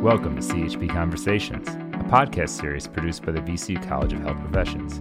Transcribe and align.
Welcome 0.00 0.34
to 0.36 0.40
CHP 0.40 0.88
Conversations, 0.88 1.68
a 1.68 2.04
podcast 2.08 2.58
series 2.58 2.86
produced 2.86 3.22
by 3.22 3.32
the 3.32 3.40
VCU 3.40 3.86
College 3.86 4.14
of 4.14 4.20
Health 4.20 4.40
Professions. 4.40 4.98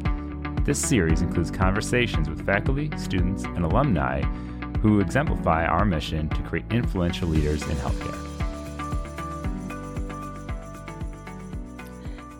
This 0.65 0.77
series 0.77 1.21
includes 1.21 1.49
conversations 1.49 2.27
with 2.27 2.45
faculty, 2.45 2.91
students, 2.97 3.45
and 3.45 3.63
alumni 3.63 4.23
who 4.81 4.99
exemplify 4.99 5.65
our 5.65 5.85
mission 5.85 6.27
to 6.27 6.41
create 6.41 6.65
influential 6.69 7.29
leaders 7.29 7.63
in 7.63 7.77
healthcare. 7.77 8.25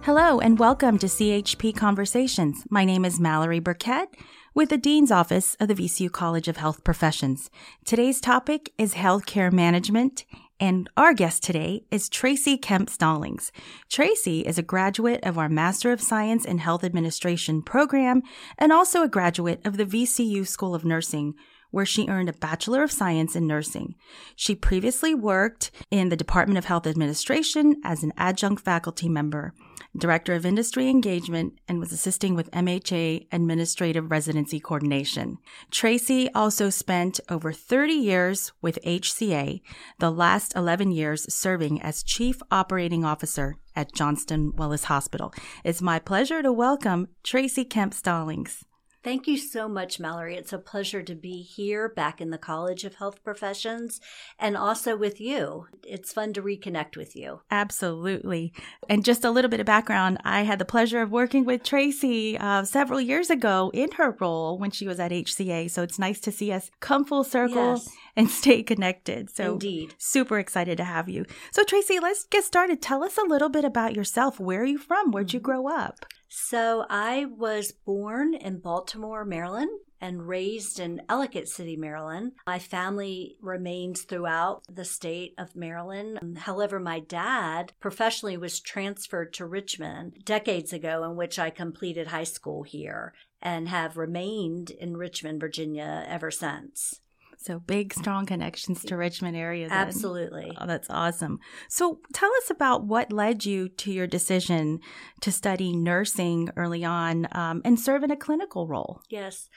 Hello, 0.02 0.42
and 0.42 0.60
welcome 0.60 0.98
to 0.98 1.08
CHP 1.08 1.74
Conversations. 1.78 2.66
My 2.70 2.84
name 2.84 3.06
is 3.06 3.22
Malorie 3.22 3.64
Burkett 3.64 4.10
with 4.54 4.68
the 4.68 4.78
Dean's 4.78 5.12
Office 5.14 5.56
of 5.62 5.70
the 5.70 5.76
VCU 5.76 6.12
College 6.12 6.50
of 6.50 6.58
Health 6.58 6.84
Professions. 6.84 7.50
Today's 7.86 8.20
topic 8.20 8.74
is 8.78 8.96
healthcare 8.96 9.54
management 9.54 10.26
and 10.60 10.90
our 10.98 11.14
guest 11.14 11.44
today 11.44 11.84
is 11.90 12.10
Tracy 12.10 12.58
Kemp 12.58 12.90
Stallings. 12.90 13.52
Tracy 13.90 14.42
is 14.42 14.58
a 14.58 14.64
graduate 14.64 15.24
of 15.24 15.38
our 15.38 15.48
Master 15.48 15.92
of 15.92 16.02
Science 16.02 16.44
in 16.44 16.58
Health 16.58 16.84
Administration 16.84 17.62
program 17.62 18.22
and 18.58 18.74
also 18.74 19.02
a 19.02 19.08
graduate 19.08 19.66
of 19.66 19.78
the 19.78 19.86
VCU 19.86 20.46
School 20.46 20.76
of 20.76 20.84
Nursing, 20.84 21.36
where 21.72 21.86
she 21.86 22.08
earned 22.08 22.30
a 22.30 22.34
Bachelor 22.34 22.84
of 22.84 22.92
Science 22.92 23.36
in 23.36 23.48
Nursing. 23.48 23.96
She 24.36 24.56
previously 24.56 25.14
worked 25.14 25.72
in 25.92 26.10
the 26.10 26.16
Department 26.16 26.58
of 26.58 26.66
Health 26.66 26.88
Administration 26.88 27.76
as 27.84 28.04
an 28.04 28.14
adjunct 28.18 28.64
faculty 28.64 29.10
member. 29.10 29.54
Director 29.98 30.34
of 30.34 30.46
Industry 30.46 30.88
Engagement, 30.88 31.54
and 31.68 31.80
was 31.80 31.92
assisting 31.92 32.36
with 32.36 32.52
MHA 32.52 33.28
Administrative 33.32 34.12
Residency 34.12 34.60
Coordination. 34.60 35.40
Tracy 35.72 36.30
also 36.34 36.70
spent 36.70 37.20
over 37.28 37.52
30 37.52 37.94
years 37.94 38.52
with 38.62 38.78
HCA, 38.86 39.62
the 39.98 40.12
last 40.12 40.56
11 40.56 40.92
years 40.92 41.34
serving 41.34 41.82
as 41.82 42.04
Chief 42.04 42.40
Operating 42.52 43.04
Officer 43.04 43.56
at 43.76 43.94
Johnston 43.94 44.56
Willis 44.56 44.86
Hospital. 44.86 45.34
It's 45.64 45.82
my 45.82 45.98
pleasure 45.98 46.44
to 46.44 46.54
welcome 46.54 47.08
Tracy 47.24 47.66
Kemp 47.66 47.94
Stallings. 47.94 48.66
Thank 49.02 49.28
you 49.28 49.38
so 49.38 49.70
much, 49.70 49.98
Malorie. 49.98 50.36
It's 50.36 50.52
a 50.52 50.58
pleasure 50.58 51.02
to 51.02 51.16
be 51.16 51.42
here 51.42 51.88
back 51.88 52.20
in 52.20 52.32
the 52.32 52.38
College 52.38 52.84
of 52.84 52.96
Health 52.96 53.24
Professions 53.24 54.02
and 54.38 54.58
also 54.58 54.98
with 54.98 55.22
you. 55.22 55.68
It's 55.88 56.12
fun 56.12 56.34
to 56.34 56.42
reconnect 56.42 56.98
with 56.98 57.16
you. 57.16 57.40
Absolutely. 57.50 58.52
And 58.90 59.06
just 59.06 59.24
a 59.24 59.32
little 59.32 59.50
bit 59.50 59.62
of 59.62 59.66
background 59.66 60.18
I 60.26 60.42
had 60.42 60.60
the 60.60 60.66
pleasure 60.66 61.02
of 61.02 61.12
working 61.12 61.46
with 61.46 61.64
Tracy 61.64 62.38
uh, 62.38 62.66
several 62.66 63.00
years 63.00 63.30
ago 63.30 63.72
in 63.74 63.92
her 63.92 64.18
role 64.20 64.58
when 64.58 64.72
she 64.72 64.86
was 64.86 65.00
at 65.00 65.12
HCA. 65.12 65.72
So 65.72 65.82
it's 65.82 65.98
nice 65.98 66.20
to 66.22 66.32
see 66.32 66.52
us 66.52 66.70
come 66.82 67.06
full 67.06 67.24
circle 67.24 67.76
yes. 67.76 67.90
and 68.18 68.30
stay 68.30 68.64
connected. 68.64 69.30
So, 69.30 69.54
Indeed. 69.54 69.96
super 69.98 70.40
excited 70.40 70.78
to 70.78 70.84
have 70.84 71.08
you. 71.08 71.26
So, 71.52 71.64
Tracy, 71.64 72.02
let's 72.02 72.26
get 72.26 72.44
started. 72.44 72.82
Tell 72.82 73.04
us 73.06 73.18
a 73.18 73.26
little 73.26 73.50
bit 73.50 73.64
about 73.64 73.96
yourself. 73.96 74.42
Where 74.42 74.62
are 74.62 74.66
you 74.66 74.78
from? 74.78 75.12
Where'd 75.12 75.32
you 75.32 75.40
mm-hmm. 75.40 75.46
grow 75.46 75.68
up? 75.70 76.06
So 76.30 76.86
I 76.90 77.26
was 77.26 77.72
born 77.72 78.36
in 78.36 78.60
Baltimore, 78.60 79.26
Maryland, 79.26 79.72
and 80.00 80.28
raised 80.28 80.80
in 80.80 81.02
Ellicott 81.10 81.48
City, 81.48 81.76
Maryland. 81.76 82.34
My 82.48 82.60
family 82.60 83.36
remains 83.42 84.04
throughout 84.04 84.62
the 84.72 84.86
state 84.86 85.34
of 85.38 85.56
Maryland. 85.56 86.20
Um, 86.22 86.36
however, 86.36 86.80
my 86.80 87.00
dad 87.00 87.74
professionally 87.80 88.38
was 88.38 88.60
transferred 88.60 89.34
to 89.34 89.46
Richmond 89.46 90.24
decades 90.24 90.72
ago, 90.72 91.04
in 91.04 91.18
which 91.18 91.40
I 91.40 91.50
completed 91.50 92.08
high 92.08 92.24
school 92.24 92.64
here 92.64 93.14
and 93.42 93.68
have 93.68 93.98
remained 93.98 94.70
in 94.70 94.98
Richmond, 94.98 95.40
Virginia 95.40 96.06
ever 96.08 96.32
since. 96.32 97.02
So 97.42 97.60
big, 97.60 97.94
strong 97.94 98.26
connections 98.26 98.84
to 98.84 98.98
Richmond 98.98 99.38
area. 99.38 99.70
Then. 99.70 99.78
Absolutely. 99.78 100.52
Oh, 100.60 100.68
that's 100.68 100.90
awesome. 100.90 101.40
So 101.70 102.02
tell 102.14 102.30
us 102.44 102.50
about 102.50 102.86
what 102.86 103.14
led 103.14 103.46
you 103.46 103.70
to 103.70 103.94
your 103.94 104.08
decision 104.08 104.82
to 105.22 105.32
study 105.32 105.74
nursing 105.74 106.50
early 106.58 106.84
on 106.84 107.30
um, 107.32 107.62
and 107.64 107.80
serve 107.80 108.04
in 108.04 108.12
a 108.12 108.18
clinical 108.18 108.68
role. 108.68 109.02
Yes. 109.10 109.48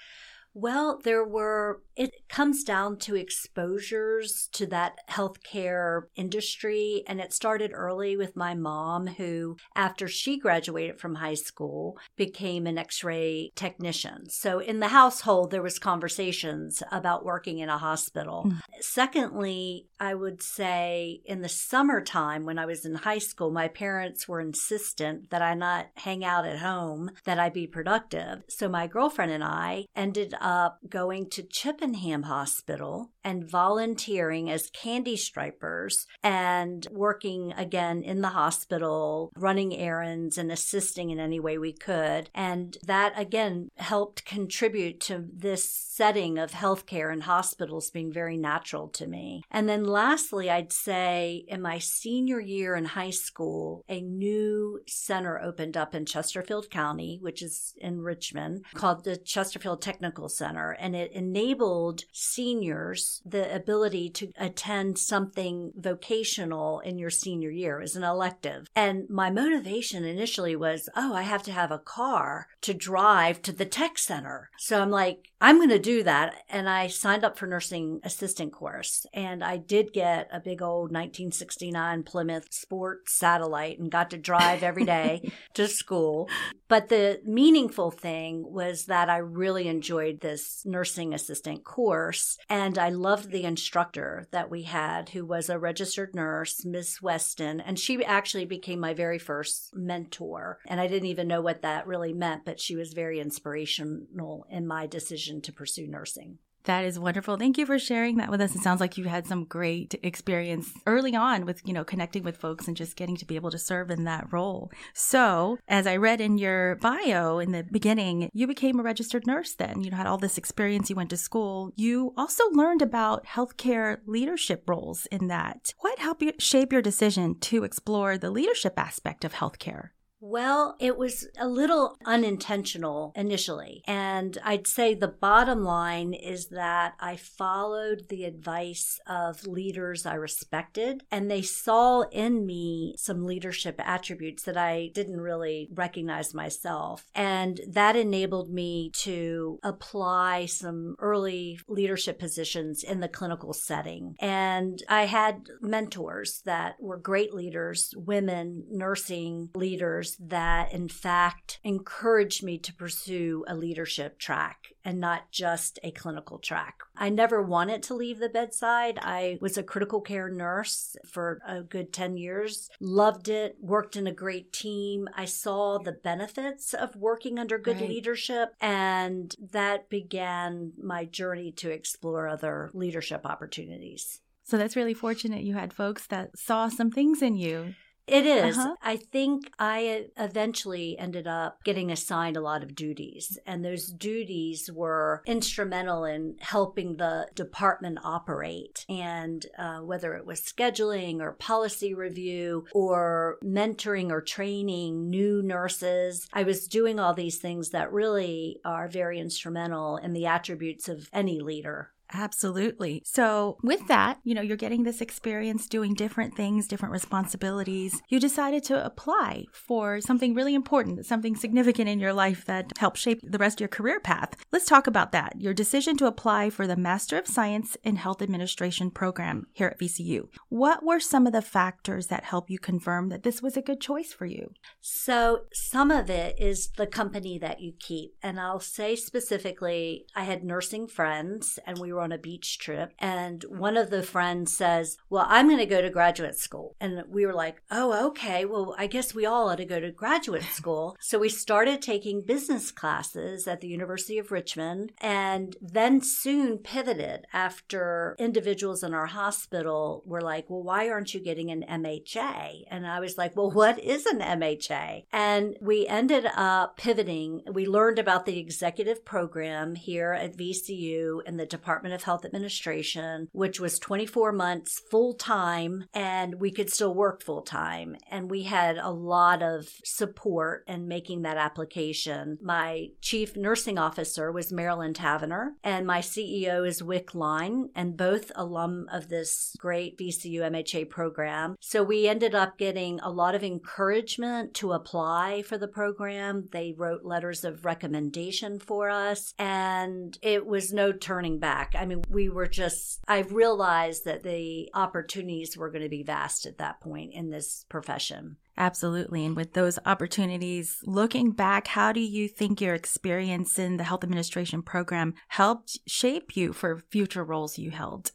Well, 0.55 1.01
there 1.03 1.25
were, 1.25 1.83
it 1.97 2.29
comes 2.29 2.65
down 2.65 2.97
to 2.99 3.17
exposures 3.17 4.49
to 4.53 4.67
that 4.67 4.99
healthcare 5.11 6.03
industry. 6.17 7.03
And 7.07 7.21
it 7.21 7.33
started 7.33 7.73
early 7.75 8.17
with 8.17 8.37
my 8.37 8.55
mom, 8.55 9.07
who, 9.07 9.57
after 9.75 10.09
she 10.09 10.39
graduated 10.39 11.01
from 11.01 11.17
high 11.17 11.35
school, 11.35 11.99
became 12.17 12.67
an 12.67 12.79
x 12.79 13.05
ray 13.05 13.53
technician. 13.55 14.29
So 14.29 14.59
in 14.59 14.81
the 14.81 14.89
household, 14.89 15.51
there 15.51 15.63
was 15.63 15.79
conversations 15.79 16.83
about 16.91 17.25
working 17.25 17.59
in 17.59 17.69
a 17.69 17.79
hospital. 17.79 18.45
Mm. 18.47 18.61
Secondly, 18.81 19.87
I 20.01 20.15
would 20.15 20.43
say 20.43 21.21
in 21.25 21.43
the 21.43 21.49
summertime 21.49 22.45
when 22.45 22.59
I 22.59 22.67
was 22.67 22.85
in 22.85 22.95
high 22.95 23.19
school, 23.19 23.51
my 23.51 23.69
parents 23.69 24.27
were 24.27 24.41
insistent 24.41 25.31
that 25.31 25.43
I 25.43 25.55
not 25.55 25.87
hang 25.97 26.25
out 26.25 26.45
at 26.45 26.59
home, 26.59 27.11
that 27.25 27.39
I 27.39 27.49
be 27.49 27.67
productive. 27.67 28.43
So 28.49 28.69
my 28.69 28.87
girlfriend 28.87 29.33
and 29.33 29.45
I 29.45 29.87
ended 29.95 30.35
up 30.41 30.79
going 30.89 31.31
to 31.31 31.43
Chippenham 31.83 32.23
Hospital 32.23 33.11
and 33.25 33.49
volunteering 33.49 34.49
as 34.49 34.71
candy 34.71 35.17
stripers 35.17 36.07
and 36.23 36.87
working 36.93 37.53
again 37.57 38.05
in 38.05 38.21
the 38.21 38.29
hospital, 38.29 39.33
running 39.37 39.77
errands 39.77 40.39
and 40.39 40.53
assisting 40.53 41.11
in 41.11 41.19
any 41.19 41.41
way 41.41 41.59
we 41.59 41.73
could. 41.73 42.31
And 42.37 42.79
that 42.85 43.13
again 43.17 43.69
helped 43.79 44.25
contribute 44.25 45.01
to 45.01 45.25
this 45.33 45.69
setting 45.69 46.39
of 46.39 46.53
healthcare 46.53 47.13
and 47.13 47.25
hospitals 47.25 47.91
being 47.91 48.13
very 48.13 48.37
natural 48.37 48.89
to 48.91 49.09
me. 49.09 49.43
And 49.51 49.69
then 49.69 49.85
lastly, 49.85 50.51
I'd 50.51 50.73
say 50.73 51.45
in 51.49 51.61
my 51.63 51.79
senior 51.79 52.39
year 52.39 52.77
in 52.77 52.85
high 52.85 53.11
school, 53.11 53.85
a 53.89 54.01
new 54.01 54.81
center 54.87 55.41
opened 55.41 55.77
up 55.77 55.97
in 55.97 56.07
Chesterfield 56.07 56.71
County, 56.71 57.19
which 57.21 57.43
is 57.43 57.75
in 57.79 58.03
Richmond, 58.03 58.65
called 58.75 59.03
the 59.03 59.17
Chesterfield 59.17 59.83
Technical 59.83 60.29
Center. 60.29 60.71
And 60.79 60.95
it 60.95 61.11
enabled 61.13 61.72
seniors 62.13 63.23
the 63.25 63.55
ability 63.55 64.11
to 64.11 64.33
attend 64.39 64.99
something 64.99 65.73
vocational 65.77 66.81
in 66.81 66.99
your 66.99 67.11
senior 67.11 67.51
year 67.51 67.81
as 67.81 67.97
an 67.97 68.05
elective. 68.05 68.69
And 68.75 69.09
my 69.09 69.31
motivation 69.31 70.05
initially 70.05 70.57
was, 70.57 70.89
oh, 70.97 71.15
I 71.15 71.23
have 71.23 71.43
to 71.45 71.53
have 71.53 71.71
a 71.71 71.79
car 71.79 72.49
to 72.63 72.75
drive 72.75 73.43
to 73.43 73.53
the 73.53 73.67
tech 73.67 73.99
center. 73.99 74.51
So 74.59 74.81
I'm 74.81 74.91
like, 74.91 75.32
I'm 75.43 75.57
going 75.57 75.71
to 75.71 75.79
do 75.81 76.05
that. 76.05 76.45
And 76.49 76.69
I 76.69 76.87
signed 76.87 77.25
up 77.25 77.37
for 77.37 77.49
nursing 77.49 77.99
assistant 78.05 78.53
course. 78.53 79.05
And 79.13 79.43
I 79.43 79.57
did 79.57 79.93
get 79.93 80.29
a 80.33 80.39
big 80.39 80.63
old 80.63 80.93
1969 80.93 82.05
Plymouth 82.05 82.55
Sport 82.55 83.09
satellite 83.09 83.81
and 83.81 83.91
got 83.91 84.11
to 84.11 84.17
drive 84.17 84.63
every 84.63 84.85
day 84.85 85.33
to 85.55 85.67
school. 85.67 86.29
But 86.69 86.91
the 86.91 87.21
meaningful 87.25 87.91
thing 87.91 88.45
was 88.53 88.85
that 88.85 89.11
I 89.11 89.17
really 89.17 89.67
enjoyed 89.67 90.21
this 90.21 90.63
nursing 90.65 91.13
assistant 91.13 91.65
course. 91.65 92.39
And 92.49 92.79
I 92.79 92.91
loved 92.91 93.33
the 93.33 93.43
instructor 93.43 94.29
that 94.31 94.49
we 94.49 94.63
had, 94.63 95.09
who 95.09 95.27
was 95.27 95.51
a 95.51 95.59
registered 95.59 96.15
nurse, 96.15 96.65
Miss 96.65 97.03
Weston. 97.03 97.61
And 97.61 97.81
she 97.81 98.05
actually 98.05 98.45
became 98.45 98.79
my 98.79 98.95
very 98.95 99.19
first 99.19 99.71
mentor. 99.75 100.61
And 100.69 100.81
I 100.81 100.87
didn't 100.87 101.09
even 101.09 101.27
know 101.27 101.43
what 101.43 101.63
that 101.63 101.89
really 101.89 102.13
meant, 102.13 102.45
but 102.45 102.61
she 102.61 102.77
was 102.77 102.93
very 102.93 103.19
inspirational 103.19 104.47
in 104.49 104.69
my 104.69 104.87
decision 104.87 105.32
decision 105.33 105.43
to 105.43 105.53
pursue 105.53 105.87
nursing. 105.87 106.39
That 106.65 106.85
is 106.85 106.97
wonderful. 106.97 107.39
Thank 107.39 107.59
you 107.59 107.67
for 107.67 107.77
sharing 107.77 108.19
that 108.19 108.31
with 108.31 108.41
us. 108.41 108.55
It 108.55 108.63
sounds 108.63 108.79
like 108.79 108.97
you 108.97 109.07
had 109.07 109.27
some 109.27 109.47
great 109.47 109.99
experience 110.05 110.71
early 110.87 111.17
on 111.17 111.45
with, 111.45 111.61
you 111.65 111.73
know, 111.73 111.83
connecting 111.83 112.23
with 112.23 112.37
folks 112.37 112.69
and 112.69 112.77
just 112.77 112.95
getting 112.95 113.17
to 113.17 113.27
be 113.27 113.35
able 113.35 113.51
to 113.51 113.59
serve 113.59 113.91
in 113.91 114.05
that 114.05 114.33
role. 114.33 114.71
So, 114.95 115.59
as 115.67 115.89
I 115.89 115.97
read 115.97 116.21
in 116.21 116.39
your 116.39 116.77
bio 116.77 117.41
in 117.41 117.51
the 117.51 117.65
beginning, 117.65 118.31
you 118.33 118.47
became 118.47 118.79
a 118.79 118.85
registered 118.85 119.27
nurse 119.27 119.55
then. 119.55 119.83
You 119.83 119.91
had 119.91 120.07
all 120.07 120.19
this 120.19 120.39
experience. 120.39 120.89
You 120.89 120.95
went 120.95 121.11
to 121.11 121.17
school. 121.17 121.73
You 121.75 122.15
also 122.17 122.45
learned 122.53 122.81
about 122.81 123.27
healthcare 123.27 123.99
leadership 124.07 124.63
roles 124.69 125.07
in 125.07 125.27
that. 125.27 125.75
What 125.81 125.99
helped 125.99 126.23
you 126.23 126.33
shape 126.39 126.73
your 126.73 126.83
decision 126.83 127.41
to 127.41 127.65
explore 127.65 128.17
the 128.17 128.31
leadership 128.31 128.75
aspect 128.77 129.25
of 129.25 129.33
healthcare? 129.33 129.89
Well, 130.25 130.77
it 130.79 130.97
was 130.97 131.27
a 131.37 131.49
little 131.49 131.97
unintentional 132.07 133.13
initially. 133.17 133.83
And 133.89 134.39
I'd 134.45 134.69
say 134.69 134.95
the 134.95 135.09
bottom 135.09 135.65
line 135.65 136.15
is 136.15 136.47
that 136.51 136.95
I 137.01 137.17
followed 137.17 138.07
the 138.09 138.25
advice 138.25 139.01
of 139.09 139.49
leaders 139.49 140.07
I 140.07 140.15
respected, 140.15 141.03
and 141.11 141.29
they 141.29 141.43
saw 141.43 142.03
in 142.03 142.47
me 142.47 142.95
some 142.97 143.27
leadership 143.27 143.81
attributes 143.85 144.45
that 144.45 144.57
I 144.57 144.93
didn't 144.95 145.21
really 145.21 145.69
recognize 145.75 146.33
myself. 146.33 147.05
And 147.17 147.61
that 147.69 147.97
enabled 147.97 148.49
me 148.49 148.91
to 148.99 149.59
apply 149.65 150.47
some 150.47 150.95
early 151.01 151.59
leadership 151.67 152.21
positions 152.21 152.85
in 152.85 153.01
the 153.01 153.09
clinical 153.09 153.53
setting. 153.53 154.15
And 154.21 154.85
I 154.89 155.07
had 155.07 155.49
mentors 155.61 156.43
that 156.45 156.77
were 156.79 156.97
great 156.97 157.35
leaders, 157.35 157.93
women, 157.97 158.67
nursing 158.71 159.51
leaders 159.57 160.12
mentors 160.19 160.31
that, 160.31 160.73
in 160.73 160.89
fact, 160.89 161.61
encouraged 161.65 162.43
me 162.43 162.59
to 162.59 162.75
pursue 162.75 163.45
a 163.49 163.55
leadership 163.55 164.19
track 164.19 164.69
and 164.85 164.99
not 164.99 165.31
just 165.31 165.79
a 165.83 165.91
clinical 165.93 166.39
track. 166.39 166.81
I 166.97 167.09
never 167.09 167.43
wanted 167.43 167.83
to 167.85 167.95
leave 167.95 168.19
the 168.19 168.29
bedside. 168.29 168.99
I 169.01 169.39
was 169.41 169.57
a 169.57 169.63
critical 169.63 170.01
care 170.01 170.29
nurse 170.29 170.97
for 171.07 171.41
a 171.47 171.63
good 171.63 171.93
10 171.93 172.17
years, 172.17 172.69
loved 172.81 173.29
it, 173.29 173.57
worked 173.61 173.97
in 173.97 174.07
a 174.07 174.13
great 174.13 174.53
team. 174.53 175.09
I 175.15 175.25
saw 175.25 175.79
the 175.79 175.93
benefits 175.93 176.75
of 176.75 176.97
working 176.97 177.39
under 177.39 177.59
good 177.59 177.81
right. 177.81 177.89
leadership, 177.89 178.55
and 178.61 179.35
that 179.53 179.89
began 179.89 180.73
my 180.83 181.05
journey 181.05 181.53
to 181.53 181.71
explore 181.71 182.29
other 182.29 182.71
leadership 182.75 183.25
opportunities. 183.25 184.21
So 184.45 184.59
that's 184.59 184.77
really 184.77 184.95
fortunate 184.95 185.45
you 185.45 185.55
had 185.55 185.73
folks 185.73 186.09
that 186.09 186.37
saw 186.37 186.69
some 186.69 186.91
things 186.91 187.23
in 187.23 187.37
you 187.37 187.75
it 188.13 188.27
is. 188.27 188.59
Uh-huh. 188.59 188.77
I 188.83 188.97
think 188.97 189.51
I 189.59 190.07
eventually 190.19 190.99
ended 190.99 191.27
up 191.27 191.65
getting 191.65 191.91
assigned 191.91 192.37
a 192.37 192.43
lot 192.43 192.63
of 192.63 192.75
duties, 192.75 193.39
and 193.47 193.65
those 193.65 193.87
duties 193.87 194.71
were 194.71 195.23
instrumental 195.27 196.05
in 196.05 196.37
helping 196.41 196.97
the 196.97 197.29
department 197.35 197.99
operate. 198.05 198.85
And 198.89 199.47
uh, 199.59 199.79
whether 199.79 200.15
it 200.15 200.27
was 200.27 200.41
scheduling 200.41 201.21
or 201.21 201.33
policy 201.33 201.95
review 201.95 202.67
or 202.75 203.39
mentoring 203.43 204.11
or 204.11 204.21
training 204.21 205.09
new 205.09 205.43
nurses, 205.43 206.29
I 206.33 206.43
was 206.43 206.69
doing 206.69 207.01
all 207.01 207.15
these 207.15 207.39
things 207.39 207.71
that 207.71 207.93
really 207.93 208.61
are 208.65 208.89
very 208.89 209.19
instrumental 209.19 209.97
in 209.97 210.13
the 210.13 210.27
attributes 210.27 210.89
of 210.89 211.09
any 211.13 211.41
leader. 211.41 211.93
Absolutely. 212.13 213.03
So, 213.05 213.57
with 213.63 213.87
that, 213.89 214.19
you 214.23 214.35
know, 214.35 214.43
you're 214.43 214.57
getting 214.57 214.83
this 214.83 215.01
experience 215.01 215.67
doing 215.67 215.95
different 215.95 216.37
things, 216.37 216.69
different 216.69 216.93
responsibilities. 216.93 218.03
You 218.09 218.21
decided 218.21 218.65
to 218.65 218.85
apply 218.85 219.47
for 219.53 220.01
something 220.01 220.35
really 220.35 220.55
important, 220.55 221.07
something 221.07 221.37
significant 221.37 221.89
in 221.89 221.99
your 221.99 222.13
life 222.13 222.45
that 222.45 222.73
helped 222.79 222.99
shape 222.99 223.21
the 223.23 223.39
rest 223.39 223.57
of 223.57 223.61
your 223.61 223.69
career 223.69 223.99
path. 223.99 224.37
Let's 224.53 224.67
talk 224.67 224.87
about 224.87 225.13
that. 225.13 225.41
Your 225.41 225.55
decision 225.55 225.97
to 225.99 226.07
apply 226.07 226.51
for 226.51 226.67
the 226.67 226.77
Master 226.77 227.19
of 227.19 227.27
Science 227.27 227.77
in 227.83 227.97
Health 227.97 228.21
Administration 228.21 228.91
program 228.91 229.47
here 229.53 229.69
at 229.69 229.79
VCU. 229.79 230.29
What 230.49 230.85
were 230.85 231.01
some 231.01 231.27
of 231.27 231.33
the 231.33 231.43
factors 231.43 232.09
that 232.09 232.25
helped 232.25 232.51
you 232.51 232.59
confirm 232.59 233.09
that 233.09 233.23
this 233.23 233.41
was 233.41 233.57
a 233.57 233.63
good 233.63 233.81
choice 233.81 234.13
for 234.13 234.27
you? 234.27 234.53
So, 234.81 235.45
some 235.53 235.91
of 235.91 236.11
it 236.11 236.39
is 236.39 236.69
the 236.77 236.87
company 236.87 237.39
that 237.39 237.61
you 237.61 237.73
keep. 237.79 238.15
And 238.23 238.39
I'll 238.39 238.61
say 238.61 238.97
specifically, 238.97 240.05
I 240.15 240.25
had 240.25 240.45
nursing 240.45 240.87
friends 240.87 241.59
and 241.67 241.79
we 241.79 241.93
were 241.93 242.02
on 242.03 242.13
a 242.13 242.19
beach 242.19 242.59
trip, 242.59 242.93
and 242.99 243.45
one 243.49 243.77
of 243.77 243.91
the 243.91 244.03
friends 244.03 244.57
says, 244.57 244.97
Well, 245.09 245.27
I'm 245.29 245.47
going 245.47 245.59
to 245.59 245.67
go 245.67 245.81
to 245.81 245.91
graduate 245.91 246.37
school. 246.37 246.77
And 246.81 247.03
we 247.09 247.27
were 247.27 247.33
like, 247.33 247.63
Oh, 247.71 248.09
okay. 248.09 248.45
Well, 248.45 248.75
I 248.79 248.87
guess 248.87 249.15
we 249.15 249.27
all 249.27 249.49
ought 249.49 249.57
to 249.57 249.65
go 249.65 249.81
to 249.81 249.91
graduate 249.91 250.43
school. 250.53 250.97
so 251.01 251.19
we 251.19 251.29
started 251.29 251.81
taking 251.81 252.23
business 252.23 252.71
classes 252.71 253.47
at 253.47 253.61
the 253.61 253.69
University 253.69 254.19
of 254.19 254.33
Richmond, 254.33 254.93
and 254.99 255.57
then 255.61 256.01
soon 256.01 256.59
pivoted 256.59 257.27
after 257.33 258.17
individuals 258.19 258.83
in 258.83 258.95
our 258.95 259.07
hospital 259.07 260.03
were 260.07 260.21
like, 260.21 260.49
Well, 260.49 260.63
why 260.63 260.89
aren't 260.89 261.15
you 261.15 261.21
getting 261.21 261.51
an 261.51 261.65
MHA? 261.69 262.65
And 262.71 262.87
I 262.87 263.01
was 263.01 263.17
like, 263.19 263.37
Well, 263.37 263.51
what 263.51 263.79
is 263.79 264.07
an 264.07 264.21
MHA? 264.21 265.05
And 265.13 265.57
we 265.61 265.87
ended 265.87 266.27
up 266.35 266.77
pivoting. 266.77 267.43
We 267.53 267.67
learned 267.67 267.99
about 267.99 268.27
the 268.27 268.39
executive 268.39 269.05
program 269.05 269.75
here 269.75 270.13
at 270.13 270.37
VCU 270.37 271.23
in 271.27 271.37
the 271.37 271.47
Department 271.47 271.82
Department 271.83 272.01
of 272.01 272.05
Health 272.05 272.25
Administration, 272.25 273.29
which 273.33 273.59
was 273.59 273.81
24 273.81 274.31
months 274.31 274.81
full 274.89 275.15
time, 275.15 275.87
and 275.93 276.37
we 276.37 276.53
could 276.53 276.71
still 276.71 276.95
work 276.95 277.25
full 277.25 277.43
time. 277.43 277.97
And 278.09 278.31
we 278.31 278.45
had 278.45 278.79
a 278.79 278.91
lot 278.91 279.43
of 279.43 279.69
support 279.85 280.63
in 280.69 280.87
making 280.87 281.23
that 281.23 281.37
application. 281.37 282.39
My 282.41 282.91
chief 283.01 283.35
nursing 283.35 283.79
officer 283.79 284.31
was 284.31 284.53
Marilyn 284.53 284.93
Tavenner, 284.95 285.55
and 285.65 285.85
my 285.85 285.99
CEO 285.99 286.65
is 286.65 286.85
Wick 286.85 287.17
Line, 287.17 287.71
and 287.75 287.97
both 287.97 288.31
alum 288.37 288.87
of 288.93 289.09
this 289.09 289.57
great 289.59 289.99
VCU 289.99 290.41
MHA 290.41 290.89
program. 290.89 291.57
So 291.59 291.83
we 291.83 292.07
ended 292.07 292.33
up 292.33 292.59
getting 292.59 293.01
a 293.01 293.11
lot 293.11 293.35
of 293.35 293.43
encouragement 293.43 294.55
to 294.55 294.71
apply 294.71 295.43
for 295.43 295.59
the 295.59 295.67
program. 295.67 296.49
They 296.53 296.75
wrote 296.77 297.05
letters 297.05 297.43
of 297.43 297.65
recommendation 297.65 298.61
for 298.61 298.89
us, 298.89 299.35
and 299.37 300.17
it 300.23 300.47
was 300.47 300.73
no 300.73 300.93
turning 300.93 301.41
back. 301.41 301.72
I 301.75 301.87
mean, 301.87 302.03
we 302.09 302.29
were 302.29 302.47
just, 302.47 303.01
I 303.09 303.21
realized 303.21 304.05
that 304.05 304.23
the 304.23 304.71
opportunities 304.75 305.57
were 305.57 305.71
going 305.71 305.83
to 305.83 305.89
be 305.89 306.03
vast 306.03 306.47
at 306.47 306.59
that 306.59 306.81
point 306.81 307.13
in 307.15 307.31
this 307.31 307.65
profession. 307.69 308.37
Absolutely. 308.57 309.25
And 309.25 309.35
with 309.35 309.55
those 309.55 309.79
opportunities, 309.87 310.79
looking 310.85 311.31
back, 311.31 311.69
how 311.69 311.93
do 311.93 312.01
you 312.01 312.29
think 312.29 312.61
your 312.61 312.75
experience 312.75 313.59
in 313.59 313.79
the 313.79 313.85
health 313.85 314.05
administration 314.05 314.63
program 314.63 315.15
helped 315.29 315.79
shape 315.87 316.37
you 316.37 316.53
for 316.53 316.83
future 316.91 317.25
roles 317.25 317.59
you 317.59 317.71
held? 317.71 318.13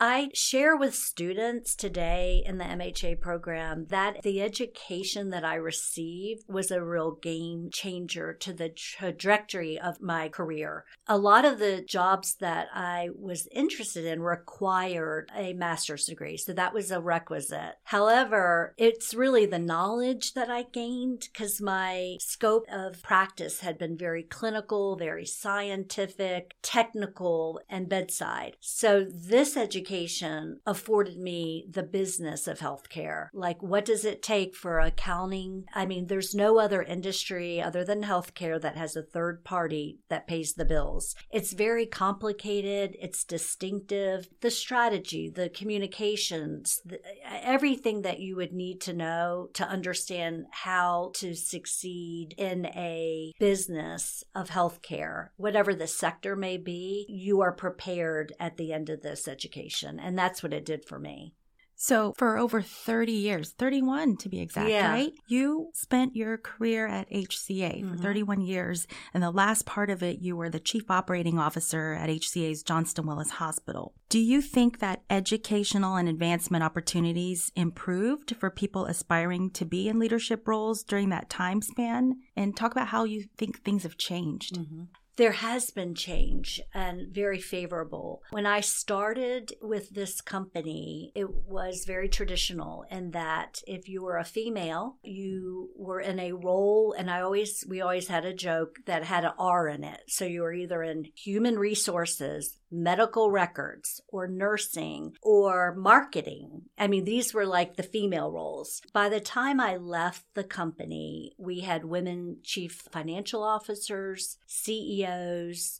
I 0.00 0.28
share 0.32 0.76
with 0.76 0.94
students 0.94 1.74
today 1.74 2.44
in 2.46 2.58
the 2.58 2.64
MHA 2.64 3.20
program 3.20 3.86
that 3.88 4.22
the 4.22 4.40
education 4.40 5.30
that 5.30 5.44
I 5.44 5.56
received 5.56 6.44
was 6.46 6.70
a 6.70 6.84
real 6.84 7.16
game 7.20 7.68
changer 7.72 8.32
to 8.34 8.52
the 8.52 8.68
trajectory 8.68 9.76
of 9.76 10.00
my 10.00 10.28
career. 10.28 10.84
A 11.08 11.18
lot 11.18 11.44
of 11.44 11.58
the 11.58 11.82
jobs 11.82 12.36
that 12.36 12.68
I 12.72 13.08
was 13.18 13.48
interested 13.50 14.04
in 14.04 14.22
required 14.22 15.32
a 15.34 15.52
master's 15.54 16.04
degree, 16.04 16.36
so 16.36 16.52
that 16.52 16.72
was 16.72 16.92
a 16.92 17.00
requisite. 17.00 17.74
However, 17.82 18.74
it's 18.78 19.14
really 19.14 19.46
the 19.46 19.58
knowledge 19.58 20.34
that 20.34 20.48
I 20.48 20.62
gained 20.62 21.28
because 21.32 21.60
my 21.60 22.18
scope 22.20 22.66
of 22.70 23.02
practice 23.02 23.60
had 23.60 23.78
been 23.78 23.98
very 23.98 24.22
clinical, 24.22 24.94
very 24.94 25.26
scientific, 25.26 26.54
technical, 26.62 27.60
and 27.68 27.88
bedside. 27.88 28.56
So 28.60 29.04
this 29.04 29.56
education 29.56 29.87
education 29.88 30.60
afforded 30.66 31.16
me 31.18 31.66
the 31.70 31.82
business 31.82 32.46
of 32.46 32.58
healthcare. 32.58 33.28
Like, 33.32 33.62
what 33.62 33.84
does 33.84 34.04
it 34.04 34.22
take 34.22 34.54
for 34.54 34.78
accounting? 34.80 35.64
I 35.74 35.86
mean, 35.86 36.06
there's 36.06 36.34
no 36.34 36.58
other 36.58 36.82
industry 36.82 37.62
other 37.62 37.84
than 37.84 38.02
healthcare 38.02 38.60
that 38.60 38.76
has 38.76 38.96
a 38.96 39.02
third 39.02 39.44
party 39.44 39.98
that 40.08 40.26
pays 40.26 40.54
the 40.54 40.64
bills. 40.64 41.14
It's 41.30 41.52
very 41.52 41.86
complicated, 41.86 42.96
it's 43.00 43.24
distinctive. 43.24 44.28
The 44.40 44.50
strategy, 44.50 45.30
the 45.30 45.48
communications, 45.48 46.80
the, 46.84 47.00
everything 47.24 48.02
that 48.02 48.20
you 48.20 48.36
would 48.36 48.52
need 48.52 48.80
to 48.82 48.92
know 48.92 49.48
to 49.54 49.66
understand 49.66 50.46
how 50.50 51.12
to 51.14 51.34
succeed 51.34 52.34
in 52.36 52.66
a 52.66 53.32
business 53.38 54.22
of 54.34 54.50
healthcare, 54.50 55.28
whatever 55.36 55.74
the 55.74 55.86
sector 55.86 56.36
may 56.36 56.58
be, 56.58 57.06
you 57.08 57.40
are 57.40 57.52
prepared 57.52 58.34
at 58.38 58.56
the 58.58 58.72
end 58.72 58.90
of 58.90 59.02
this 59.02 59.26
education. 59.26 59.77
And 59.84 60.18
that's 60.18 60.42
what 60.42 60.52
it 60.52 60.64
did 60.64 60.84
for 60.84 60.98
me. 60.98 61.34
So, 61.80 62.12
for 62.18 62.36
over 62.36 62.60
30 62.60 63.12
years, 63.12 63.52
31 63.52 64.16
to 64.16 64.28
be 64.28 64.40
exact, 64.40 64.68
yeah. 64.68 64.90
right? 64.90 65.12
You 65.28 65.70
spent 65.74 66.16
your 66.16 66.36
career 66.36 66.88
at 66.88 67.08
HCA 67.08 67.82
mm-hmm. 67.82 67.92
for 67.92 68.02
31 68.02 68.40
years. 68.40 68.88
And 69.14 69.22
the 69.22 69.30
last 69.30 69.64
part 69.64 69.88
of 69.88 70.02
it, 70.02 70.18
you 70.18 70.34
were 70.34 70.50
the 70.50 70.58
chief 70.58 70.90
operating 70.90 71.38
officer 71.38 71.92
at 71.92 72.10
HCA's 72.10 72.64
Johnston 72.64 73.06
Willis 73.06 73.30
Hospital. 73.30 73.94
Do 74.08 74.18
you 74.18 74.42
think 74.42 74.80
that 74.80 75.02
educational 75.08 75.94
and 75.94 76.08
advancement 76.08 76.64
opportunities 76.64 77.52
improved 77.54 78.34
for 78.34 78.50
people 78.50 78.86
aspiring 78.86 79.52
to 79.52 79.64
be 79.64 79.88
in 79.88 80.00
leadership 80.00 80.48
roles 80.48 80.82
during 80.82 81.10
that 81.10 81.30
time 81.30 81.62
span? 81.62 82.16
And 82.34 82.56
talk 82.56 82.72
about 82.72 82.88
how 82.88 83.04
you 83.04 83.26
think 83.36 83.62
things 83.62 83.84
have 83.84 83.96
changed. 83.96 84.56
Mm-hmm 84.56 84.82
there 85.18 85.32
has 85.32 85.70
been 85.72 85.96
change 85.96 86.60
and 86.72 87.12
very 87.12 87.40
favorable. 87.40 88.22
When 88.30 88.46
I 88.46 88.60
started 88.60 89.52
with 89.60 89.90
this 89.90 90.20
company, 90.20 91.12
it 91.14 91.28
was 91.28 91.84
very 91.86 92.08
traditional 92.08 92.84
in 92.88 93.10
that 93.10 93.60
if 93.66 93.88
you 93.88 94.02
were 94.02 94.16
a 94.16 94.24
female, 94.24 94.96
you 95.02 95.70
were 95.76 96.00
in 96.00 96.20
a 96.20 96.32
role, 96.32 96.94
and 96.96 97.10
I 97.10 97.20
always, 97.20 97.64
we 97.68 97.80
always 97.80 98.06
had 98.06 98.24
a 98.24 98.32
joke 98.32 98.76
that 98.86 99.04
had 99.04 99.24
an 99.24 99.32
R 99.38 99.68
in 99.68 99.82
it. 99.82 100.02
So 100.06 100.24
you 100.24 100.42
were 100.42 100.52
either 100.52 100.84
in 100.84 101.06
human 101.16 101.58
resources, 101.58 102.56
medical 102.70 103.30
records 103.30 104.00
or 104.08 104.28
nursing 104.28 105.14
or 105.22 105.74
marketing. 105.74 106.62
I 106.78 106.86
mean, 106.86 107.04
these 107.04 107.34
were 107.34 107.46
like 107.46 107.74
the 107.74 107.82
female 107.82 108.30
roles. 108.30 108.82
By 108.92 109.08
the 109.08 109.20
time 109.20 109.58
I 109.58 109.76
left 109.76 110.24
the 110.34 110.44
company, 110.44 111.32
we 111.38 111.60
had 111.60 111.84
women 111.84 112.36
chief 112.44 112.84
financial 112.92 113.42
officers, 113.42 114.38
CEOs 114.46 115.07